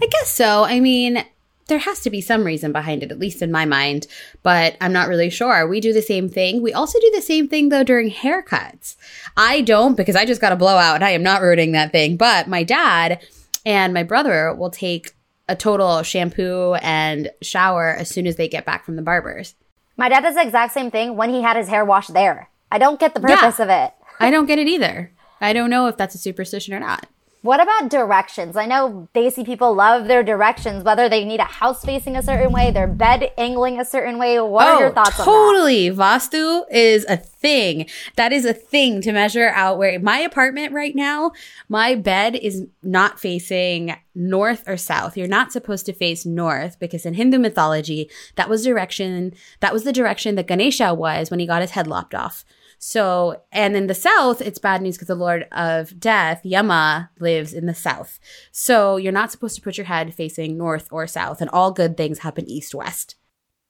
I 0.00 0.06
guess 0.06 0.30
so. 0.30 0.64
I 0.64 0.80
mean, 0.80 1.24
there 1.66 1.78
has 1.78 2.00
to 2.00 2.10
be 2.10 2.20
some 2.20 2.44
reason 2.44 2.72
behind 2.72 3.02
it, 3.02 3.10
at 3.10 3.18
least 3.18 3.42
in 3.42 3.50
my 3.50 3.64
mind, 3.64 4.06
but 4.42 4.76
I'm 4.80 4.92
not 4.92 5.08
really 5.08 5.30
sure. 5.30 5.66
We 5.66 5.80
do 5.80 5.92
the 5.92 6.02
same 6.02 6.28
thing. 6.28 6.62
We 6.62 6.72
also 6.72 6.98
do 7.00 7.10
the 7.14 7.22
same 7.22 7.48
thing 7.48 7.68
though 7.68 7.84
during 7.84 8.10
haircuts. 8.10 8.96
I 9.36 9.60
don't 9.62 9.96
because 9.96 10.16
I 10.16 10.24
just 10.24 10.40
got 10.40 10.52
a 10.52 10.56
blowout 10.56 10.96
and 10.96 11.04
I 11.04 11.10
am 11.10 11.22
not 11.22 11.42
ruining 11.42 11.72
that 11.72 11.92
thing, 11.92 12.16
but 12.16 12.48
my 12.48 12.64
dad 12.64 13.20
and 13.64 13.94
my 13.94 14.02
brother 14.02 14.54
will 14.54 14.70
take 14.70 15.12
a 15.48 15.56
total 15.56 16.02
shampoo 16.02 16.74
and 16.74 17.30
shower 17.42 17.90
as 17.90 18.08
soon 18.08 18.26
as 18.26 18.36
they 18.36 18.48
get 18.48 18.64
back 18.64 18.84
from 18.84 18.96
the 18.96 19.02
barbers. 19.02 19.54
My 19.96 20.08
dad 20.08 20.20
does 20.20 20.34
the 20.34 20.42
exact 20.42 20.72
same 20.72 20.90
thing 20.90 21.16
when 21.16 21.30
he 21.30 21.42
had 21.42 21.56
his 21.56 21.68
hair 21.68 21.84
washed 21.84 22.12
there. 22.12 22.50
I 22.70 22.78
don't 22.78 22.98
get 22.98 23.14
the 23.14 23.20
purpose 23.20 23.58
yeah, 23.58 23.64
of 23.64 23.70
it. 23.70 23.94
I 24.18 24.30
don't 24.30 24.46
get 24.48 24.58
it 24.58 24.68
either. 24.68 25.12
I 25.40 25.52
don't 25.52 25.70
know 25.70 25.86
if 25.86 25.96
that's 25.96 26.14
a 26.14 26.18
superstition 26.18 26.74
or 26.74 26.80
not. 26.80 27.06
What 27.44 27.60
about 27.60 27.90
directions? 27.90 28.56
I 28.56 28.64
know 28.64 29.06
Desi 29.14 29.44
people 29.44 29.74
love 29.74 30.08
their 30.08 30.22
directions, 30.22 30.82
whether 30.82 31.10
they 31.10 31.26
need 31.26 31.40
a 31.40 31.44
house 31.44 31.84
facing 31.84 32.16
a 32.16 32.22
certain 32.22 32.52
way, 32.52 32.70
their 32.70 32.86
bed 32.86 33.32
angling 33.36 33.78
a 33.78 33.84
certain 33.84 34.16
way. 34.16 34.40
What 34.40 34.66
oh, 34.66 34.70
are 34.70 34.80
your 34.80 34.88
oh, 34.88 34.94
thoughts 34.94 35.18
totally. 35.18 35.90
on 35.90 35.96
that? 35.98 36.00
Totally. 36.00 36.30
Vastu 36.30 36.64
is 36.70 37.04
a 37.04 37.18
thing. 37.18 37.86
That 38.16 38.32
is 38.32 38.46
a 38.46 38.54
thing 38.54 39.02
to 39.02 39.12
measure 39.12 39.50
out 39.50 39.76
where 39.76 40.00
my 40.00 40.20
apartment 40.20 40.72
right 40.72 40.96
now, 40.96 41.32
my 41.68 41.94
bed 41.94 42.34
is 42.34 42.66
not 42.82 43.20
facing 43.20 43.94
north 44.14 44.66
or 44.66 44.78
south. 44.78 45.14
You're 45.14 45.28
not 45.28 45.52
supposed 45.52 45.84
to 45.84 45.92
face 45.92 46.24
north 46.24 46.78
because 46.80 47.04
in 47.04 47.12
Hindu 47.12 47.38
mythology, 47.38 48.08
that 48.36 48.48
was 48.48 48.64
direction, 48.64 49.34
that 49.60 49.74
was 49.74 49.84
the 49.84 49.92
direction 49.92 50.36
that 50.36 50.46
Ganesha 50.46 50.94
was 50.94 51.30
when 51.30 51.40
he 51.40 51.46
got 51.46 51.60
his 51.60 51.72
head 51.72 51.88
lopped 51.88 52.14
off. 52.14 52.42
So, 52.86 53.40
and 53.50 53.74
in 53.76 53.86
the 53.86 53.94
south, 53.94 54.42
it's 54.42 54.58
bad 54.58 54.82
news 54.82 54.96
because 54.96 55.08
the 55.08 55.14
Lord 55.14 55.48
of 55.52 55.98
Death, 55.98 56.44
Yama, 56.44 57.10
lives 57.18 57.54
in 57.54 57.64
the 57.64 57.74
south. 57.74 58.20
So 58.52 58.98
you're 58.98 59.10
not 59.10 59.32
supposed 59.32 59.56
to 59.56 59.62
put 59.62 59.78
your 59.78 59.86
head 59.86 60.14
facing 60.14 60.58
north 60.58 60.88
or 60.92 61.06
south, 61.06 61.40
and 61.40 61.48
all 61.48 61.72
good 61.72 61.96
things 61.96 62.18
happen 62.18 62.46
east 62.46 62.74
west. 62.74 63.14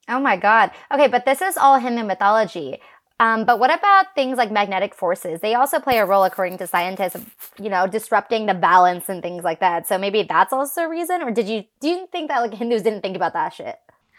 Oh 0.08 0.18
my 0.18 0.36
God. 0.36 0.72
Okay, 0.92 1.06
but 1.06 1.26
this 1.26 1.40
is 1.40 1.56
all 1.56 1.78
Hindu 1.78 2.02
mythology. 2.02 2.80
Um, 3.20 3.44
but 3.44 3.60
what 3.60 3.72
about 3.72 4.16
things 4.16 4.36
like 4.36 4.50
magnetic 4.50 4.96
forces? 4.96 5.40
They 5.40 5.54
also 5.54 5.78
play 5.78 5.98
a 5.98 6.06
role, 6.06 6.24
according 6.24 6.58
to 6.58 6.66
scientists, 6.66 7.24
you 7.56 7.70
know, 7.70 7.86
disrupting 7.86 8.46
the 8.46 8.54
balance 8.54 9.08
and 9.08 9.22
things 9.22 9.44
like 9.44 9.60
that. 9.60 9.86
So 9.86 9.96
maybe 9.96 10.24
that's 10.24 10.52
also 10.52 10.82
a 10.82 10.88
reason. 10.88 11.22
Or 11.22 11.30
did 11.30 11.48
you 11.48 11.62
do 11.78 11.86
you 11.86 12.08
think 12.10 12.30
that 12.30 12.40
like 12.40 12.54
Hindus 12.54 12.82
didn't 12.82 13.02
think 13.02 13.14
about 13.14 13.34
that 13.34 13.54
shit? 13.54 13.76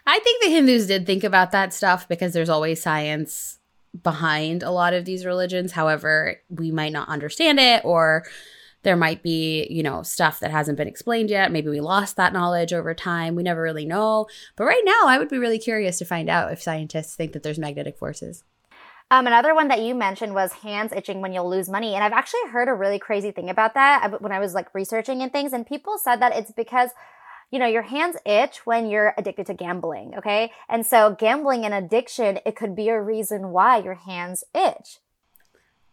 I 0.08 0.20
think 0.20 0.42
the 0.42 0.52
Hindus 0.52 0.88
did 0.88 1.06
think 1.06 1.26
about 1.26 1.52
that 1.52 1.74
stuff 1.74 2.08
because 2.08 2.32
there's 2.32 2.48
always 2.48 2.82
science 2.82 3.60
behind 4.04 4.64
a 4.64 4.72
lot 4.72 4.94
of 4.94 5.06
these 5.06 5.26
religions. 5.26 5.72
However, 5.72 6.42
we 6.50 6.72
might 6.72 6.92
not 6.92 7.10
understand 7.10 7.60
it 7.60 7.84
or 7.86 8.26
there 8.84 8.96
might 8.96 9.24
be, 9.24 9.68
you 9.70 9.82
know, 9.82 10.04
stuff 10.04 10.40
that 10.40 10.52
hasn't 10.52 10.78
been 10.78 10.88
explained 10.88 11.32
yet. 11.32 11.52
Maybe 11.52 11.70
we 11.70 11.82
lost 11.82 12.18
that 12.18 12.34
knowledge 12.34 12.72
over 12.72 12.94
time. 12.94 13.36
We 13.36 13.42
never 13.42 13.62
really 13.62 13.86
know. 13.86 14.28
But 14.56 14.66
right 14.66 14.84
now, 14.86 15.08
I 15.08 15.18
would 15.18 15.28
be 15.28 15.40
really 15.40 15.58
curious 15.58 15.98
to 15.98 16.06
find 16.06 16.30
out 16.30 16.54
if 16.54 16.62
scientists 16.62 17.16
think 17.16 17.34
that 17.34 17.42
there's 17.42 17.58
magnetic 17.58 17.98
forces. 17.98 18.44
Um, 19.12 19.28
another 19.28 19.54
one 19.54 19.68
that 19.68 19.82
you 19.82 19.96
mentioned 19.96 20.34
was 20.34 20.54
hands 20.54 20.92
itching 20.92 21.22
when 21.22 21.34
you'll 21.34 21.50
lose 21.50 21.70
money. 21.70 21.96
And 21.96 22.04
I've 22.04 22.14
actually 22.14 22.48
heard 22.52 22.70
a 22.70 22.74
really 22.74 23.00
crazy 23.00 23.32
thing 23.32 23.50
about 23.50 23.74
that 23.74 24.22
when 24.22 24.32
I 24.32 24.40
was 24.40 24.54
like 24.54 24.74
researching 24.74 25.22
and 25.22 25.32
things. 25.32 25.54
And 25.54 25.66
people 25.66 25.98
said 25.98 26.18
that 26.18 26.36
it's 26.36 26.52
because 26.52 26.92
you 27.52 27.60
know, 27.60 27.68
your 27.68 27.84
hands 27.84 28.18
itch 28.26 28.66
when 28.66 28.90
you're 28.90 29.14
addicted 29.18 29.46
to 29.48 29.54
gambling, 29.54 30.14
okay? 30.18 30.52
And 30.68 30.86
so 30.86 31.16
gambling 31.18 31.66
and 31.66 31.74
addiction, 31.74 32.40
it 32.46 32.56
could 32.56 32.76
be 32.76 32.90
a 32.90 33.02
reason 33.02 33.50
why 33.50 33.78
your 33.78 33.94
hands 33.94 34.44
itch. 34.54 35.00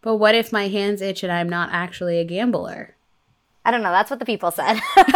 But 0.01 0.17
what 0.17 0.35
if 0.35 0.53
my 0.53 0.69
hands 0.69 1.01
itch 1.01 1.23
and 1.23 1.33
I'm 1.33 1.49
not 1.49 1.71
actually 1.73 2.19
a 2.19 2.25
gambler? 2.25 2.97
I 3.65 3.71
don't 3.71 3.83
know. 3.83 3.93
That's 3.93 4.11
what 4.11 4.19
the 4.19 4.27
people 4.27 4.51
said. 4.51 4.81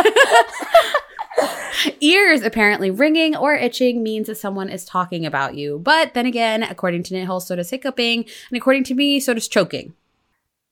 Ears 2.00 2.42
apparently 2.42 2.90
ringing 2.90 3.36
or 3.36 3.54
itching 3.54 4.02
means 4.02 4.28
that 4.28 4.36
someone 4.36 4.68
is 4.68 4.84
talking 4.84 5.26
about 5.26 5.56
you. 5.56 5.78
But 5.78 6.14
then 6.14 6.26
again, 6.26 6.62
according 6.62 7.02
to 7.04 7.14
Nehal, 7.14 7.42
so 7.42 7.56
does 7.56 7.70
hiccuping. 7.70 8.24
And 8.50 8.56
according 8.56 8.84
to 8.84 8.94
me, 8.94 9.20
so 9.20 9.34
does 9.34 9.48
choking. 9.48 9.94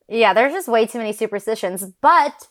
Yeah, 0.08 0.32
there's 0.32 0.52
just 0.52 0.68
way 0.68 0.86
too 0.86 0.98
many 0.98 1.12
superstitions. 1.12 1.84
But 2.00 2.48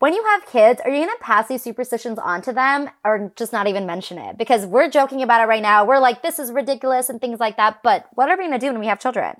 when 0.00 0.14
you 0.14 0.24
have 0.24 0.46
kids, 0.46 0.80
are 0.82 0.90
you 0.90 1.04
going 1.04 1.16
to 1.16 1.22
pass 1.22 1.46
these 1.46 1.62
superstitions 1.62 2.18
on 2.18 2.40
to 2.42 2.54
them 2.54 2.88
or 3.04 3.30
just 3.36 3.52
not 3.52 3.66
even 3.66 3.84
mention 3.84 4.16
it? 4.16 4.38
Because 4.38 4.64
we're 4.64 4.88
joking 4.88 5.22
about 5.22 5.42
it 5.42 5.44
right 5.44 5.62
now. 5.62 5.84
We're 5.84 5.98
like, 5.98 6.22
this 6.22 6.38
is 6.38 6.50
ridiculous 6.50 7.10
and 7.10 7.20
things 7.20 7.38
like 7.38 7.58
that. 7.58 7.82
But 7.82 8.06
what 8.14 8.30
are 8.30 8.36
we 8.36 8.44
going 8.44 8.58
to 8.58 8.66
do 8.66 8.72
when 8.72 8.80
we 8.80 8.86
have 8.86 8.98
children? 8.98 9.38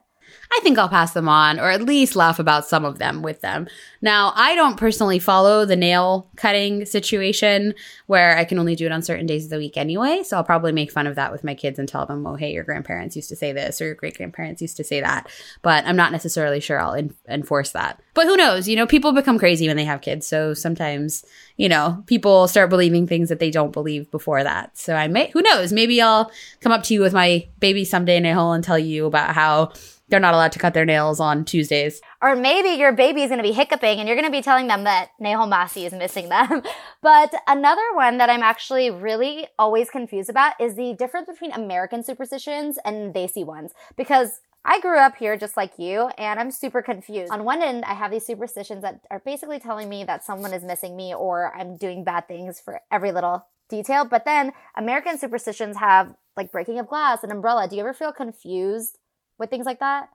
I 0.53 0.61
think 0.63 0.79
I'll 0.79 0.89
pass 0.89 1.13
them 1.13 1.29
on 1.29 1.61
or 1.61 1.71
at 1.71 1.83
least 1.83 2.17
laugh 2.17 2.39
about 2.39 2.67
some 2.67 2.85
of 2.85 2.99
them 2.99 3.23
with 3.23 3.41
them. 3.41 3.69
Now, 4.03 4.33
I 4.35 4.55
don't 4.55 4.77
personally 4.77 5.19
follow 5.19 5.65
the 5.65 5.77
nail 5.77 6.29
cutting 6.37 6.85
situation 6.87 7.75
where 8.07 8.37
I 8.37 8.45
can 8.45 8.59
only 8.59 8.75
do 8.75 8.87
it 8.87 8.93
on 8.93 9.03
certain 9.03 9.27
days 9.27 9.45
of 9.45 9.51
the 9.51 9.59
week 9.59 9.77
anyway. 9.77 10.23
So 10.25 10.37
I'll 10.37 10.45
probably 10.45 10.73
make 10.73 10.91
fun 10.91 11.07
of 11.07 11.17
that 11.17 11.33
with 11.33 11.45
my 11.45 11.55
kids 11.55 11.79
and 11.79 11.89
tell 11.89 12.07
them, 12.07 12.27
oh, 12.27 12.35
hey, 12.35 12.53
your 12.53 12.65
grandparents 12.65 13.15
used 13.17 13.29
to 13.29 13.37
say 13.37 13.53
this 13.53 13.81
or 13.81 13.87
your 13.87 13.95
great 13.95 14.17
grandparents 14.17 14.63
used 14.63 14.77
to 14.79 14.85
say 14.85 15.01
that. 15.01 15.29
But 15.63 15.85
I'm 15.87 15.97
not 15.97 16.13
necessarily 16.13 16.61
sure 16.61 16.81
I'll 16.81 16.95
in- 16.95 17.15
enforce 17.29 17.73
that. 17.73 18.01
But 18.15 18.27
who 18.27 18.37
knows? 18.37 18.69
You 18.69 18.77
know, 18.77 18.87
people 18.87 19.13
become 19.13 19.39
crazy 19.39 19.69
when 19.69 19.77
they 19.77 19.85
have 19.85 20.01
kids. 20.01 20.27
So 20.27 20.55
sometimes, 20.55 21.25
you 21.57 21.69
know, 21.69 22.03
people 22.07 22.49
start 22.49 22.71
believing 22.71 23.07
things 23.07 23.29
that 23.29 23.39
they 23.39 23.51
don't 23.51 23.73
believe 23.73 24.11
before 24.11 24.43
that. 24.43 24.77
So 24.77 24.95
I 24.95 25.09
may, 25.09 25.31
who 25.31 25.43
knows? 25.43 25.73
Maybe 25.73 26.01
I'll 26.01 26.31
come 26.61 26.73
up 26.73 26.83
to 26.85 26.95
you 26.95 27.01
with 27.01 27.13
my 27.13 27.47
baby 27.61 27.85
someday 27.85 28.17
in 28.17 28.27
a 28.27 28.35
hole 28.35 28.53
and 28.53 28.65
tell 28.65 28.79
you 28.79 29.07
about 29.07 29.35
how 29.35 29.73
they're 30.11 30.21
not 30.21 30.35
allowed 30.35 30.53
to 30.53 30.59
cut 30.59 30.75
their 30.75 30.85
nails 30.85 31.21
on 31.21 31.45
Tuesdays. 31.45 32.01
Or 32.21 32.37
maybe 32.37 32.71
your 32.71 32.93
baby 32.93 33.23
is 33.23 33.29
going 33.29 33.39
to 33.39 33.49
be 33.49 33.53
hiccuping 33.53 33.99
and 33.99 34.09
you're 34.09 34.17
going 34.17 34.31
to 34.31 34.37
be 34.37 34.43
telling 34.43 34.67
them 34.67 34.85
that 34.85 35.11
Nehal 35.21 35.49
Masi 35.51 35.87
is 35.87 35.93
missing 35.93 36.29
them. 36.29 36.63
but 37.03 37.33
another 37.47 37.95
one 37.95 38.19
that 38.19 38.29
I'm 38.29 38.43
actually 38.43 38.91
really 38.91 39.47
always 39.59 39.89
confused 39.89 40.29
about 40.29 40.55
is 40.61 40.75
the 40.75 40.95
difference 40.99 41.29
between 41.29 41.53
American 41.53 42.03
superstitions 42.03 42.79
and 42.85 43.15
Desi 43.15 43.47
ones. 43.47 43.73
Because 43.97 44.41
I 44.65 44.81
grew 44.81 44.99
up 44.99 45.17
here 45.17 45.39
just 45.39 45.57
like 45.57 45.79
you, 45.79 46.09
and 46.19 46.39
I'm 46.39 46.51
super 46.51 46.83
confused. 46.83 47.33
On 47.33 47.45
one 47.45 47.63
end, 47.63 47.83
I 47.87 47.95
have 47.95 48.11
these 48.11 48.27
superstitions 48.27 48.83
that 48.83 49.01
are 49.11 49.21
basically 49.21 49.59
telling 49.59 49.89
me 49.89 50.05
that 50.05 50.23
someone 50.23 50.53
is 50.53 50.63
missing 50.63 50.97
me 50.97 51.15
or 51.15 51.57
I'm 51.57 51.79
doing 51.79 52.05
bad 52.05 52.29
things 52.29 52.61
for 52.61 52.81
every 52.93 53.11
little 53.11 53.47
detail. 53.71 54.05
But 54.05 54.27
then 54.27 54.53
American 54.77 55.19
superstitions 55.19 55.79
have 55.79 56.15
like 56.37 56.53
breaking 56.53 56.79
of 56.79 56.89
glass, 56.89 57.25
an 57.25 57.31
umbrella. 57.31 57.69
Do 57.69 57.77
you 57.77 57.81
ever 57.81 57.95
feel 57.95 58.13
confused 58.13 58.99
with 59.41 59.51
things 59.51 59.67
like 59.67 59.81
that? 59.81 60.11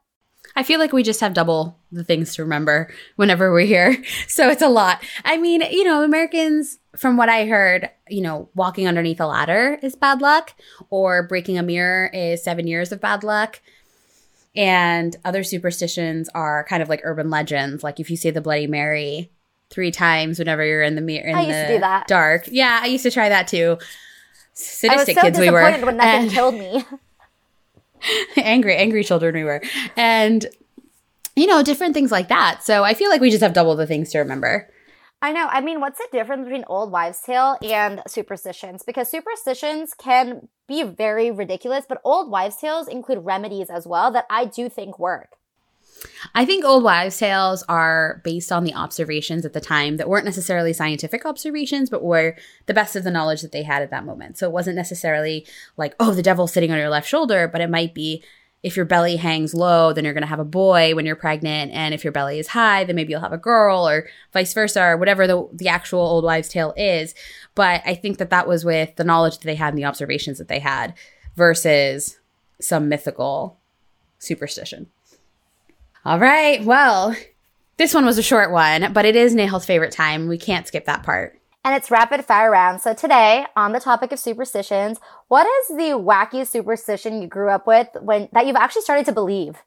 I 0.55 0.63
feel 0.63 0.79
like 0.79 0.93
we 0.93 1.03
just 1.03 1.21
have 1.21 1.33
double 1.33 1.77
the 1.91 2.03
things 2.03 2.35
to 2.35 2.43
remember 2.43 2.93
whenever 3.15 3.51
we're 3.51 3.65
here. 3.65 4.01
So 4.27 4.49
it's 4.49 4.61
a 4.61 4.67
lot. 4.67 5.01
I 5.23 5.37
mean, 5.37 5.61
you 5.61 5.83
know, 5.85 6.03
Americans, 6.03 6.77
from 6.95 7.15
what 7.15 7.29
I 7.29 7.45
heard, 7.45 7.89
you 8.09 8.21
know, 8.21 8.49
walking 8.53 8.87
underneath 8.87 9.19
a 9.19 9.25
ladder 9.25 9.79
is 9.81 9.95
bad 9.95 10.21
luck, 10.21 10.53
or 10.89 11.23
breaking 11.23 11.57
a 11.57 11.63
mirror 11.63 12.09
is 12.13 12.43
seven 12.43 12.67
years 12.67 12.91
of 12.91 12.99
bad 12.99 13.23
luck. 13.23 13.61
And 14.55 15.15
other 15.23 15.43
superstitions 15.43 16.29
are 16.35 16.65
kind 16.65 16.83
of 16.83 16.89
like 16.89 17.01
urban 17.03 17.29
legends. 17.29 17.83
Like 17.83 17.99
if 17.99 18.09
you 18.09 18.17
say 18.17 18.29
the 18.29 18.41
Bloody 18.41 18.67
Mary 18.67 19.31
three 19.69 19.91
times 19.91 20.37
whenever 20.37 20.65
you're 20.65 20.83
in 20.83 20.95
the 20.95 21.01
mirror 21.01 21.27
in 21.27 21.35
I 21.35 21.41
used 21.41 21.51
the 21.51 21.61
to 21.63 21.73
do 21.75 21.79
that. 21.79 22.07
dark. 22.07 22.47
Yeah, 22.51 22.79
I 22.81 22.87
used 22.87 23.03
to 23.03 23.11
try 23.11 23.29
that 23.29 23.47
too. 23.47 23.77
Sadistic 24.53 24.91
I 24.91 24.95
was 24.95 25.15
so 25.15 25.21
kids 25.21 25.39
we 25.39 25.49
were. 25.49 25.61
when 25.63 25.97
nothing 25.97 25.99
and, 25.99 26.31
killed 26.31 26.55
me. 26.55 26.83
angry, 28.37 28.75
angry 28.75 29.03
children 29.03 29.35
we 29.35 29.43
were. 29.43 29.61
And, 29.95 30.45
you 31.35 31.47
know, 31.47 31.63
different 31.63 31.93
things 31.93 32.11
like 32.11 32.29
that. 32.29 32.63
So 32.63 32.83
I 32.83 32.93
feel 32.93 33.09
like 33.09 33.21
we 33.21 33.29
just 33.29 33.43
have 33.43 33.53
double 33.53 33.75
the 33.75 33.87
things 33.87 34.11
to 34.11 34.19
remember. 34.19 34.69
I 35.21 35.31
know. 35.31 35.47
I 35.49 35.61
mean, 35.61 35.79
what's 35.79 35.97
the 35.97 36.07
difference 36.11 36.43
between 36.43 36.65
old 36.67 36.91
wives' 36.91 37.21
tale 37.21 37.57
and 37.63 38.01
superstitions? 38.07 38.83
Because 38.83 39.09
superstitions 39.09 39.93
can 39.97 40.49
be 40.67 40.83
very 40.83 41.31
ridiculous, 41.31 41.85
but 41.87 42.01
old 42.03 42.29
wives' 42.29 42.57
tales 42.57 42.87
include 42.87 43.25
remedies 43.25 43.69
as 43.69 43.87
well 43.87 44.11
that 44.11 44.25
I 44.29 44.45
do 44.45 44.69
think 44.69 44.99
work. 44.99 45.29
I 46.33 46.45
think 46.45 46.65
old 46.65 46.83
wives' 46.83 47.17
tales 47.17 47.63
are 47.69 48.21
based 48.23 48.51
on 48.51 48.63
the 48.63 48.73
observations 48.73 49.45
at 49.45 49.53
the 49.53 49.61
time 49.61 49.97
that 49.97 50.09
weren't 50.09 50.25
necessarily 50.25 50.73
scientific 50.73 51.25
observations, 51.25 51.89
but 51.89 52.03
were 52.03 52.35
the 52.65 52.73
best 52.73 52.95
of 52.95 53.03
the 53.03 53.11
knowledge 53.11 53.41
that 53.41 53.51
they 53.51 53.63
had 53.63 53.81
at 53.81 53.91
that 53.91 54.05
moment. 54.05 54.37
So 54.37 54.47
it 54.47 54.53
wasn't 54.53 54.75
necessarily 54.75 55.45
like, 55.77 55.95
oh, 55.99 56.13
the 56.13 56.21
devil's 56.21 56.53
sitting 56.53 56.71
on 56.71 56.77
your 56.77 56.89
left 56.89 57.07
shoulder, 57.07 57.47
but 57.47 57.61
it 57.61 57.69
might 57.69 57.93
be 57.93 58.23
if 58.65 58.75
your 58.75 58.85
belly 58.85 59.17
hangs 59.17 59.53
low, 59.53 59.93
then 59.93 60.03
you're 60.03 60.13
going 60.15 60.23
to 60.23 60.27
have 60.27 60.39
a 60.39 60.43
boy 60.43 60.95
when 60.95 61.05
you're 61.05 61.15
pregnant. 61.15 61.71
And 61.71 61.93
if 61.93 62.03
your 62.03 62.11
belly 62.11 62.39
is 62.39 62.47
high, 62.47 62.83
then 62.83 62.95
maybe 62.95 63.11
you'll 63.11 63.21
have 63.21 63.31
a 63.31 63.37
girl 63.37 63.87
or 63.87 64.07
vice 64.33 64.55
versa 64.55 64.81
or 64.81 64.97
whatever 64.97 65.27
the, 65.27 65.47
the 65.53 65.67
actual 65.67 65.99
old 65.99 66.23
wives' 66.23 66.49
tale 66.49 66.73
is. 66.75 67.13
But 67.53 67.83
I 67.85 67.93
think 67.93 68.17
that 68.17 68.31
that 68.31 68.47
was 68.47 68.65
with 68.65 68.95
the 68.95 69.03
knowledge 69.03 69.37
that 69.37 69.43
they 69.43 69.53
had 69.53 69.69
and 69.69 69.77
the 69.77 69.85
observations 69.85 70.39
that 70.39 70.47
they 70.47 70.57
had 70.57 70.95
versus 71.35 72.17
some 72.59 72.89
mythical 72.89 73.59
superstition. 74.17 74.87
All 76.05 76.19
right. 76.19 76.63
Well, 76.63 77.15
this 77.77 77.93
one 77.93 78.05
was 78.05 78.17
a 78.17 78.23
short 78.23 78.51
one, 78.51 78.93
but 78.93 79.05
it 79.05 79.15
is 79.15 79.33
Nehal's 79.33 79.65
favorite 79.65 79.91
time. 79.91 80.27
We 80.27 80.37
can't 80.37 80.67
skip 80.67 80.85
that 80.85 81.03
part 81.03 81.39
and 81.65 81.73
it's 81.75 81.89
rapid 81.89 82.23
fire 82.23 82.51
round. 82.51 82.79
So 82.79 82.93
today, 82.93 83.47
on 83.55 83.71
the 83.71 83.79
topic 83.79 84.11
of 84.11 84.19
superstitions, 84.19 84.99
what 85.29 85.47
is 85.47 85.69
the 85.69 85.97
wacky 85.97 86.45
superstition 86.45 87.23
you 87.23 87.27
grew 87.27 87.49
up 87.49 87.65
with 87.65 87.87
when 87.99 88.29
that 88.33 88.45
you've 88.45 88.55
actually 88.55 88.83
started 88.83 89.07
to 89.07 89.11
believe? 89.11 89.57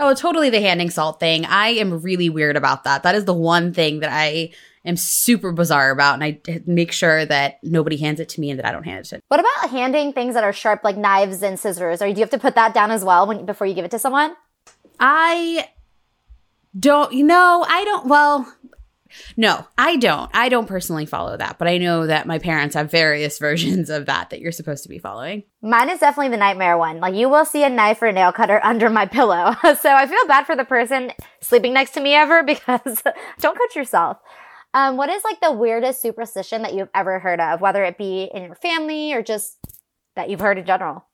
Oh, 0.00 0.14
totally 0.14 0.50
the 0.50 0.60
handing 0.60 0.90
salt 0.90 1.20
thing. 1.20 1.46
I 1.46 1.68
am 1.68 2.02
really 2.02 2.28
weird 2.28 2.56
about 2.56 2.82
that. 2.84 3.04
That 3.04 3.14
is 3.14 3.24
the 3.24 3.32
one 3.32 3.72
thing 3.72 4.00
that 4.00 4.10
I 4.12 4.52
am 4.84 4.96
super 4.96 5.52
bizarre 5.52 5.92
about, 5.92 6.14
and 6.14 6.24
I 6.24 6.40
make 6.66 6.90
sure 6.90 7.24
that 7.24 7.60
nobody 7.62 7.96
hands 7.96 8.18
it 8.18 8.30
to 8.30 8.40
me 8.40 8.50
and 8.50 8.58
that 8.58 8.66
I 8.66 8.72
don't 8.72 8.82
hand 8.82 9.06
it 9.06 9.08
to. 9.10 9.20
What 9.28 9.38
about 9.38 9.70
handing 9.70 10.12
things 10.12 10.34
that 10.34 10.42
are 10.42 10.52
sharp, 10.52 10.82
like 10.82 10.96
knives 10.96 11.40
and 11.44 11.58
scissors? 11.58 12.02
Or 12.02 12.06
do 12.06 12.14
you 12.14 12.20
have 12.20 12.30
to 12.30 12.38
put 12.38 12.56
that 12.56 12.74
down 12.74 12.90
as 12.90 13.04
well 13.04 13.28
when 13.28 13.46
before 13.46 13.68
you 13.68 13.74
give 13.74 13.84
it 13.84 13.92
to 13.92 14.00
someone? 14.00 14.34
I 14.98 15.68
don't. 16.78 17.12
You 17.12 17.24
know, 17.24 17.64
I 17.68 17.84
don't. 17.84 18.06
Well, 18.06 18.52
no, 19.36 19.66
I 19.78 19.96
don't. 19.96 20.30
I 20.34 20.48
don't 20.48 20.66
personally 20.66 21.06
follow 21.06 21.36
that, 21.36 21.58
but 21.58 21.68
I 21.68 21.78
know 21.78 22.06
that 22.06 22.26
my 22.26 22.38
parents 22.38 22.74
have 22.74 22.90
various 22.90 23.38
versions 23.44 23.90
of 23.90 24.06
that 24.06 24.30
that 24.30 24.40
you're 24.40 24.52
supposed 24.52 24.82
to 24.84 24.88
be 24.88 24.98
following. 24.98 25.44
Mine 25.62 25.90
is 25.90 26.00
definitely 26.00 26.30
the 26.30 26.36
nightmare 26.36 26.76
one. 26.78 27.00
Like 27.00 27.14
you 27.14 27.28
will 27.28 27.44
see 27.44 27.64
a 27.64 27.70
knife 27.70 28.02
or 28.02 28.06
a 28.06 28.12
nail 28.12 28.32
cutter 28.32 28.60
under 28.64 28.90
my 28.90 29.06
pillow. 29.06 29.54
so 29.62 29.92
I 29.92 30.06
feel 30.06 30.26
bad 30.26 30.46
for 30.46 30.56
the 30.56 30.64
person 30.64 31.12
sleeping 31.40 31.72
next 31.72 31.92
to 31.92 32.00
me 32.00 32.14
ever 32.14 32.42
because 32.42 33.02
don't 33.40 33.58
cut 33.58 33.76
yourself. 33.76 34.18
Um, 34.72 34.96
what 34.96 35.08
is 35.08 35.22
like 35.22 35.40
the 35.40 35.52
weirdest 35.52 36.02
superstition 36.02 36.62
that 36.62 36.74
you've 36.74 36.88
ever 36.94 37.20
heard 37.20 37.40
of, 37.40 37.60
whether 37.60 37.84
it 37.84 37.96
be 37.96 38.28
in 38.34 38.42
your 38.42 38.56
family 38.56 39.12
or 39.12 39.22
just 39.22 39.56
that 40.16 40.28
you've 40.28 40.40
heard 40.40 40.58
in 40.58 40.66
general? 40.66 41.06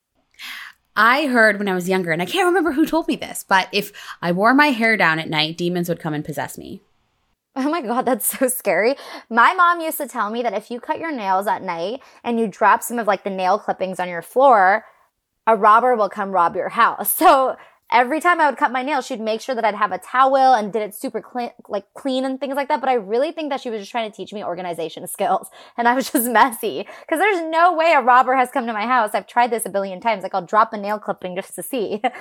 I 1.02 1.28
heard 1.28 1.58
when 1.58 1.66
I 1.66 1.74
was 1.74 1.88
younger, 1.88 2.12
and 2.12 2.20
I 2.20 2.26
can't 2.26 2.44
remember 2.44 2.72
who 2.72 2.84
told 2.84 3.08
me 3.08 3.16
this, 3.16 3.42
but 3.48 3.68
if 3.72 3.90
I 4.20 4.32
wore 4.32 4.52
my 4.52 4.66
hair 4.66 4.98
down 4.98 5.18
at 5.18 5.30
night, 5.30 5.56
demons 5.56 5.88
would 5.88 5.98
come 5.98 6.12
and 6.12 6.22
possess 6.22 6.58
me. 6.58 6.82
Oh 7.56 7.70
my 7.70 7.80
God, 7.80 8.02
that's 8.02 8.38
so 8.38 8.48
scary. 8.48 8.96
My 9.30 9.54
mom 9.54 9.80
used 9.80 9.96
to 9.96 10.06
tell 10.06 10.28
me 10.28 10.42
that 10.42 10.52
if 10.52 10.70
you 10.70 10.78
cut 10.78 10.98
your 10.98 11.10
nails 11.10 11.46
at 11.46 11.62
night 11.62 12.02
and 12.22 12.38
you 12.38 12.48
drop 12.48 12.82
some 12.82 12.98
of 12.98 13.06
like 13.06 13.24
the 13.24 13.30
nail 13.30 13.58
clippings 13.58 13.98
on 13.98 14.10
your 14.10 14.20
floor, 14.20 14.84
a 15.46 15.56
robber 15.56 15.96
will 15.96 16.10
come 16.10 16.32
rob 16.32 16.54
your 16.54 16.68
house. 16.68 17.14
So 17.16 17.56
every 17.92 18.20
time 18.20 18.40
I 18.40 18.48
would 18.48 18.58
cut 18.58 18.72
my 18.72 18.82
nails, 18.82 19.06
she'd 19.06 19.20
make 19.20 19.40
sure 19.40 19.54
that 19.54 19.64
I'd 19.64 19.74
have 19.74 19.92
a 19.92 19.98
towel 19.98 20.54
and 20.54 20.72
did 20.72 20.82
it 20.82 20.94
super 20.94 21.20
clean, 21.20 21.50
like 21.68 21.84
clean 21.94 22.24
and 22.24 22.38
things 22.38 22.56
like 22.56 22.68
that. 22.68 22.80
But 22.80 22.88
I 22.88 22.94
really 22.94 23.32
think 23.32 23.50
that 23.50 23.60
she 23.60 23.70
was 23.70 23.80
just 23.80 23.90
trying 23.90 24.10
to 24.10 24.16
teach 24.16 24.32
me 24.32 24.44
organization 24.44 25.06
skills 25.08 25.48
and 25.76 25.88
I 25.88 25.94
was 25.94 26.10
just 26.10 26.30
messy 26.30 26.86
because 27.02 27.18
there's 27.18 27.42
no 27.50 27.74
way 27.74 27.92
a 27.92 28.02
robber 28.02 28.34
has 28.36 28.50
come 28.50 28.66
to 28.66 28.72
my 28.72 28.86
house. 28.86 29.10
I've 29.14 29.26
tried 29.26 29.50
this 29.50 29.66
a 29.66 29.70
billion 29.70 30.00
times. 30.00 30.22
Like 30.22 30.34
I'll 30.34 30.46
drop 30.46 30.72
a 30.72 30.76
nail 30.76 30.98
clipping 30.98 31.36
just 31.36 31.54
to 31.54 31.62
see. 31.62 32.02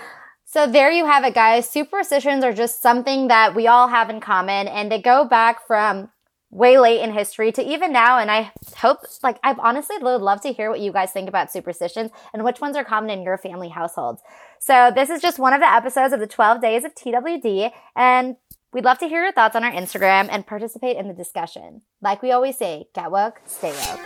So 0.52 0.66
there 0.66 0.90
you 0.90 1.06
have 1.06 1.24
it, 1.26 1.36
guys. 1.36 1.70
Superstitions 1.70 2.44
are 2.44 2.54
just 2.54 2.82
something 2.82 3.28
that 3.28 3.54
we 3.54 3.68
all 3.68 3.88
have 3.88 4.10
in 4.10 4.20
common 4.20 4.68
and 4.68 4.92
they 4.92 5.00
go 5.00 5.24
back 5.24 5.68
from 5.68 6.10
way 6.50 6.80
late 6.80 7.02
in 7.02 7.14
history 7.14 7.52
to 7.52 7.64
even 7.64 7.94
now. 7.94 8.18
And 8.18 8.32
I 8.32 8.52
hope, 8.78 9.02
like, 9.22 9.38
I 9.44 9.56
honestly 9.60 9.98
would 10.00 10.22
love 10.22 10.42
to 10.42 10.52
hear 10.52 10.72
what 10.72 10.80
you 10.80 10.92
guys 10.92 11.12
think 11.12 11.30
about 11.30 11.52
superstitions 11.52 12.10
and 12.34 12.44
which 12.44 12.62
ones 12.62 12.76
are 12.76 12.84
common 12.84 13.12
in 13.12 13.22
your 13.22 13.38
family 13.38 13.70
households. 13.70 14.24
So 14.60 14.92
this 14.94 15.10
is 15.10 15.22
just 15.22 15.40
one 15.40 15.54
of 15.54 15.62
the 15.62 15.72
episodes 15.72 16.14
of 16.14 16.20
the 16.20 16.28
12 16.28 16.62
days 16.62 16.84
of 16.84 16.94
TWD. 16.94 17.72
And 17.96 18.36
we'd 18.74 18.84
love 18.84 19.00
to 19.00 19.08
hear 19.08 19.24
your 19.24 19.32
thoughts 19.32 19.56
on 19.56 19.64
our 19.64 19.72
Instagram 19.72 20.28
and 20.30 20.46
participate 20.46 20.98
in 20.98 21.08
the 21.08 21.14
discussion. 21.14 21.82
Like 22.02 22.22
we 22.22 22.32
always 22.32 22.58
say, 22.58 22.88
get 22.94 23.10
woke, 23.10 23.42
stay 23.46 23.72
woke. 23.72 24.02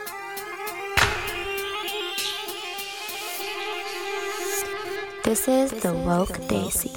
This 5.24 5.48
is 5.48 5.72
the 5.72 5.93
Woke 5.93 6.38
Desi. 6.50 6.93